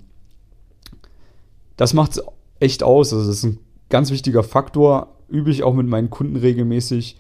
das 1.78 1.94
macht 1.94 2.12
es 2.12 2.24
echt 2.60 2.84
aus. 2.84 3.14
Also, 3.14 3.28
das 3.28 3.38
ist 3.38 3.44
ein 3.44 3.60
ganz 3.90 4.12
wichtiger 4.12 4.44
Faktor 4.44 5.16
übe 5.28 5.52
ich 5.52 5.64
auch 5.64 5.74
mit 5.74 5.88
meinen 5.88 6.10
Kunden 6.10 6.36
regelmäßig, 6.36 7.18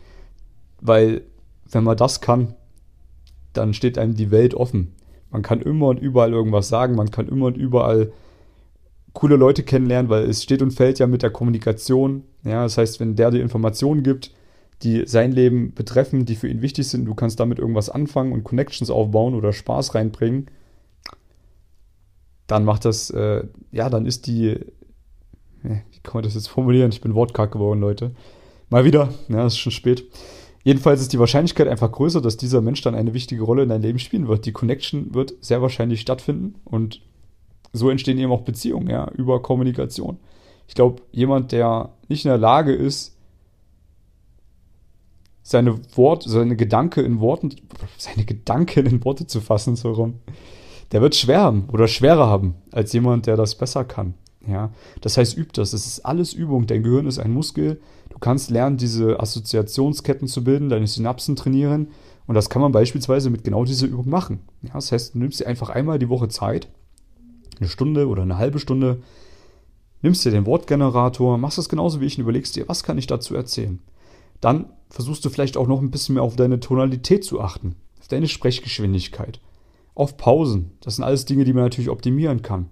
weil 0.81 1.23
wenn 1.69 1.83
man 1.83 1.97
das 1.97 2.21
kann, 2.21 2.53
dann 3.53 3.73
steht 3.73 3.97
einem 3.97 4.15
die 4.15 4.31
Welt 4.31 4.53
offen. 4.53 4.93
Man 5.31 5.41
kann 5.41 5.61
immer 5.61 5.87
und 5.87 5.99
überall 5.99 6.31
irgendwas 6.31 6.69
sagen, 6.69 6.95
man 6.95 7.11
kann 7.11 7.27
immer 7.27 7.47
und 7.47 7.57
überall 7.57 8.11
coole 9.13 9.37
Leute 9.37 9.63
kennenlernen, 9.63 10.09
weil 10.09 10.23
es 10.25 10.43
steht 10.43 10.61
und 10.61 10.71
fällt 10.71 10.99
ja 10.99 11.07
mit 11.07 11.23
der 11.23 11.29
Kommunikation. 11.29 12.23
Ja, 12.43 12.63
das 12.63 12.77
heißt, 12.77 12.99
wenn 12.99 13.15
der 13.15 13.31
dir 13.31 13.41
Informationen 13.41 14.03
gibt, 14.03 14.31
die 14.83 15.03
sein 15.07 15.31
Leben 15.31 15.73
betreffen, 15.73 16.25
die 16.25 16.35
für 16.35 16.49
ihn 16.49 16.61
wichtig 16.61 16.87
sind, 16.87 17.05
du 17.05 17.15
kannst 17.15 17.39
damit 17.39 17.59
irgendwas 17.59 17.89
anfangen 17.89 18.33
und 18.33 18.43
Connections 18.43 18.89
aufbauen 18.89 19.33
oder 19.33 19.53
Spaß 19.53 19.95
reinbringen, 19.95 20.47
dann 22.47 22.65
macht 22.65 22.85
das, 22.85 23.09
äh, 23.09 23.43
ja, 23.71 23.89
dann 23.89 24.05
ist 24.05 24.27
die 24.27 24.59
wie 25.65 25.99
kann 26.03 26.15
man 26.15 26.23
das 26.23 26.35
jetzt 26.35 26.47
formulieren? 26.47 26.91
Ich 26.91 27.01
bin 27.01 27.15
wortkarg 27.15 27.51
geworden, 27.51 27.79
Leute. 27.79 28.11
Mal 28.69 28.85
wieder, 28.85 29.09
ja, 29.29 29.45
es 29.45 29.53
ist 29.53 29.59
schon 29.59 29.71
spät. 29.71 30.05
Jedenfalls 30.63 31.01
ist 31.01 31.13
die 31.13 31.19
Wahrscheinlichkeit 31.19 31.67
einfach 31.67 31.91
größer, 31.91 32.21
dass 32.21 32.37
dieser 32.37 32.61
Mensch 32.61 32.81
dann 32.81 32.95
eine 32.95 33.13
wichtige 33.13 33.43
Rolle 33.43 33.63
in 33.63 33.69
deinem 33.69 33.83
Leben 33.83 33.99
spielen 33.99 34.27
wird. 34.27 34.45
Die 34.45 34.51
Connection 34.51 35.13
wird 35.13 35.33
sehr 35.41 35.61
wahrscheinlich 35.61 36.01
stattfinden 36.01 36.55
und 36.63 37.01
so 37.71 37.89
entstehen 37.89 38.17
eben 38.17 38.31
auch 38.31 38.41
Beziehungen, 38.41 38.89
ja, 38.89 39.09
über 39.11 39.41
Kommunikation. 39.41 40.17
Ich 40.67 40.73
glaube, 40.73 41.03
jemand, 41.11 41.51
der 41.51 41.89
nicht 42.07 42.25
in 42.25 42.29
der 42.29 42.37
Lage 42.37 42.73
ist, 42.73 43.15
seine 45.43 45.79
Wort, 45.95 46.23
seine 46.23 46.55
Gedanke 46.55 47.01
in 47.01 47.19
Worten, 47.19 47.53
seine 47.97 48.25
Gedanken 48.25 48.87
in 48.87 49.03
Worte 49.03 49.27
zu 49.27 49.41
fassen, 49.41 49.75
so 49.75 49.91
rum, 49.91 50.15
der 50.91 51.01
wird 51.01 51.15
schwer 51.15 51.41
haben 51.41 51.67
oder 51.71 51.87
schwerer 51.87 52.27
haben 52.27 52.55
als 52.71 52.93
jemand, 52.93 53.27
der 53.27 53.37
das 53.37 53.55
besser 53.55 53.83
kann. 53.83 54.13
Ja, 54.47 54.71
das 55.01 55.17
heißt, 55.17 55.37
üb 55.37 55.53
das. 55.53 55.73
Es 55.73 55.87
ist 55.87 56.05
alles 56.05 56.33
Übung. 56.33 56.67
Dein 56.67 56.83
Gehirn 56.83 57.07
ist 57.07 57.17
ein 57.17 57.33
Muskel. 57.33 57.81
Du 58.09 58.19
kannst 58.19 58.51
lernen, 58.51 58.77
diese 58.77 59.19
Assoziationsketten 59.19 60.27
zu 60.27 60.43
bilden, 60.43 60.69
deine 60.69 60.87
Synapsen 60.87 61.35
trainieren. 61.35 61.87
Und 62.27 62.35
das 62.35 62.49
kann 62.49 62.61
man 62.61 62.71
beispielsweise 62.71 63.29
mit 63.29 63.43
genau 63.43 63.65
dieser 63.65 63.87
Übung 63.87 64.09
machen. 64.09 64.39
Ja, 64.61 64.73
das 64.73 64.91
heißt, 64.91 65.15
du 65.15 65.19
nimmst 65.19 65.39
dir 65.39 65.47
einfach 65.47 65.69
einmal 65.69 65.99
die 65.99 66.09
Woche 66.09 66.27
Zeit, 66.27 66.67
eine 67.59 67.69
Stunde 67.69 68.07
oder 68.07 68.23
eine 68.23 68.37
halbe 68.37 68.59
Stunde, 68.59 69.01
nimmst 70.01 70.25
dir 70.25 70.31
den 70.31 70.45
Wortgenerator, 70.45 71.37
machst 71.37 71.57
das 71.57 71.69
genauso 71.69 72.01
wie 72.01 72.05
ich 72.05 72.17
und 72.17 72.23
überlegst 72.23 72.55
dir, 72.55 72.67
was 72.67 72.83
kann 72.83 72.97
ich 72.97 73.07
dazu 73.07 73.35
erzählen. 73.35 73.79
Dann 74.41 74.65
versuchst 74.89 75.23
du 75.25 75.29
vielleicht 75.29 75.57
auch 75.57 75.67
noch 75.67 75.81
ein 75.81 75.91
bisschen 75.91 76.15
mehr 76.15 76.23
auf 76.23 76.35
deine 76.35 76.59
Tonalität 76.59 77.23
zu 77.23 77.41
achten, 77.41 77.75
auf 77.99 78.07
deine 78.07 78.27
Sprechgeschwindigkeit, 78.27 79.39
auf 79.95 80.17
Pausen. 80.17 80.71
Das 80.81 80.97
sind 80.97 81.05
alles 81.05 81.25
Dinge, 81.25 81.45
die 81.45 81.53
man 81.53 81.63
natürlich 81.63 81.89
optimieren 81.89 82.41
kann. 82.41 82.67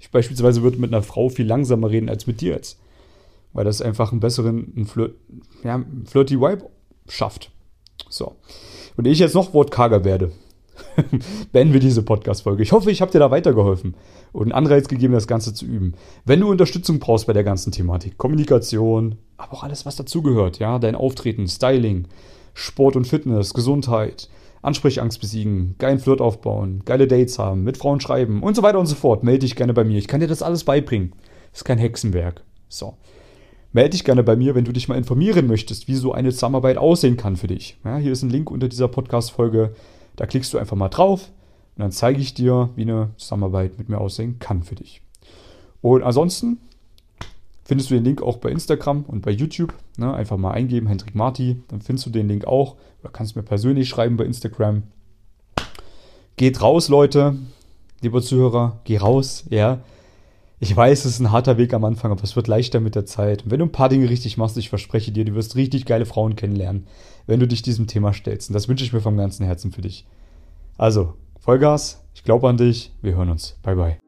Ich 0.00 0.10
beispielsweise 0.10 0.62
würde 0.62 0.78
mit 0.78 0.92
einer 0.92 1.02
Frau 1.02 1.28
viel 1.28 1.46
langsamer 1.46 1.90
reden 1.90 2.08
als 2.08 2.26
mit 2.26 2.40
dir 2.40 2.52
jetzt. 2.52 2.78
Weil 3.52 3.64
das 3.64 3.82
einfach 3.82 4.12
einen 4.12 4.20
besseren, 4.20 4.72
einen 4.76 4.86
Flirt, 4.86 5.14
ja, 5.64 5.74
einen 5.74 6.04
flirty 6.06 6.38
Vibe 6.40 6.68
schafft. 7.08 7.50
So. 8.08 8.36
Und 8.96 9.06
ich 9.06 9.18
jetzt 9.18 9.34
noch 9.34 9.54
wortkarger 9.54 10.04
werde, 10.04 10.32
beenden 11.52 11.72
wir 11.72 11.80
diese 11.80 12.02
Podcast-Folge. 12.02 12.62
Ich 12.62 12.72
hoffe, 12.72 12.90
ich 12.90 13.00
habe 13.00 13.10
dir 13.10 13.18
da 13.18 13.30
weitergeholfen 13.30 13.94
und 14.32 14.42
einen 14.42 14.52
Anreiz 14.52 14.88
gegeben, 14.88 15.14
das 15.14 15.26
Ganze 15.26 15.54
zu 15.54 15.64
üben. 15.64 15.94
Wenn 16.24 16.40
du 16.40 16.50
Unterstützung 16.50 16.98
brauchst 16.98 17.26
bei 17.26 17.32
der 17.32 17.44
ganzen 17.44 17.72
Thematik, 17.72 18.18
Kommunikation, 18.18 19.16
aber 19.36 19.54
auch 19.54 19.62
alles, 19.62 19.86
was 19.86 19.96
dazugehört, 19.96 20.58
ja, 20.58 20.78
dein 20.78 20.94
Auftreten, 20.94 21.48
Styling, 21.48 22.06
Sport 22.54 22.96
und 22.96 23.06
Fitness, 23.06 23.54
Gesundheit, 23.54 24.28
Ansprechangst 24.68 25.20
besiegen, 25.20 25.74
geilen 25.78 25.98
Flirt 25.98 26.20
aufbauen, 26.20 26.82
geile 26.84 27.08
Dates 27.08 27.38
haben, 27.38 27.64
mit 27.64 27.76
Frauen 27.76 28.00
schreiben 28.00 28.42
und 28.42 28.54
so 28.54 28.62
weiter 28.62 28.78
und 28.78 28.86
so 28.86 28.94
fort. 28.94 29.24
Melde 29.24 29.40
dich 29.40 29.56
gerne 29.56 29.74
bei 29.74 29.82
mir. 29.82 29.98
Ich 29.98 30.06
kann 30.06 30.20
dir 30.20 30.28
das 30.28 30.42
alles 30.42 30.62
beibringen. 30.62 31.12
Das 31.50 31.60
ist 31.60 31.64
kein 31.64 31.78
Hexenwerk. 31.78 32.44
So. 32.68 32.94
Melde 33.72 33.90
dich 33.90 34.04
gerne 34.04 34.22
bei 34.22 34.36
mir, 34.36 34.54
wenn 34.54 34.64
du 34.64 34.72
dich 34.72 34.88
mal 34.88 34.96
informieren 34.96 35.46
möchtest, 35.46 35.88
wie 35.88 35.94
so 35.94 36.12
eine 36.12 36.30
Zusammenarbeit 36.30 36.78
aussehen 36.78 37.16
kann 37.16 37.36
für 37.36 37.48
dich. 37.48 37.78
Ja, 37.84 37.98
hier 37.98 38.12
ist 38.12 38.22
ein 38.22 38.30
Link 38.30 38.50
unter 38.50 38.68
dieser 38.68 38.88
Podcast-Folge. 38.88 39.74
Da 40.16 40.26
klickst 40.26 40.54
du 40.54 40.58
einfach 40.58 40.76
mal 40.76 40.88
drauf 40.88 41.30
und 41.76 41.82
dann 41.82 41.92
zeige 41.92 42.20
ich 42.20 42.34
dir, 42.34 42.70
wie 42.76 42.82
eine 42.82 43.10
Zusammenarbeit 43.16 43.78
mit 43.78 43.88
mir 43.88 43.98
aussehen 43.98 44.38
kann 44.38 44.62
für 44.62 44.74
dich. 44.74 45.02
Und 45.80 46.02
ansonsten 46.02 46.58
findest 47.68 47.90
du 47.90 47.94
den 47.94 48.04
Link 48.04 48.22
auch 48.22 48.38
bei 48.38 48.50
Instagram 48.50 49.04
und 49.04 49.20
bei 49.20 49.30
YouTube. 49.30 49.74
Ne? 49.98 50.12
Einfach 50.12 50.38
mal 50.38 50.52
eingeben, 50.52 50.86
Hendrik 50.86 51.14
Marti, 51.14 51.62
dann 51.68 51.82
findest 51.82 52.06
du 52.06 52.10
den 52.10 52.26
Link 52.26 52.46
auch. 52.46 52.76
Oder 53.02 53.12
kannst 53.12 53.36
mir 53.36 53.42
persönlich 53.42 53.90
schreiben 53.90 54.16
bei 54.16 54.24
Instagram. 54.24 54.84
Geht 56.36 56.62
raus, 56.62 56.88
Leute, 56.88 57.36
lieber 58.00 58.22
Zuhörer, 58.22 58.80
geh 58.84 58.96
raus, 58.96 59.44
ja. 59.50 59.80
Ich 60.60 60.74
weiß, 60.74 61.04
es 61.04 61.12
ist 61.12 61.20
ein 61.20 61.30
harter 61.30 61.58
Weg 61.58 61.74
am 61.74 61.84
Anfang, 61.84 62.10
aber 62.10 62.24
es 62.24 62.36
wird 62.36 62.48
leichter 62.48 62.80
mit 62.80 62.94
der 62.94 63.04
Zeit. 63.04 63.44
Und 63.44 63.50
wenn 63.50 63.60
du 63.60 63.66
ein 63.66 63.72
paar 63.72 63.90
Dinge 63.90 64.08
richtig 64.08 64.38
machst, 64.38 64.56
ich 64.56 64.70
verspreche 64.70 65.12
dir, 65.12 65.26
du 65.26 65.34
wirst 65.34 65.54
richtig 65.54 65.84
geile 65.84 66.06
Frauen 66.06 66.36
kennenlernen, 66.36 66.86
wenn 67.26 67.38
du 67.38 67.46
dich 67.46 67.60
diesem 67.60 67.86
Thema 67.86 68.14
stellst. 68.14 68.48
Und 68.48 68.54
das 68.54 68.68
wünsche 68.68 68.84
ich 68.84 68.94
mir 68.94 69.02
vom 69.02 69.18
ganzen 69.18 69.44
Herzen 69.44 69.72
für 69.72 69.82
dich. 69.82 70.06
Also, 70.78 71.14
Vollgas, 71.38 72.02
ich 72.14 72.24
glaube 72.24 72.48
an 72.48 72.56
dich, 72.56 72.92
wir 73.02 73.14
hören 73.14 73.28
uns. 73.28 73.58
Bye 73.62 73.76
bye. 73.76 74.07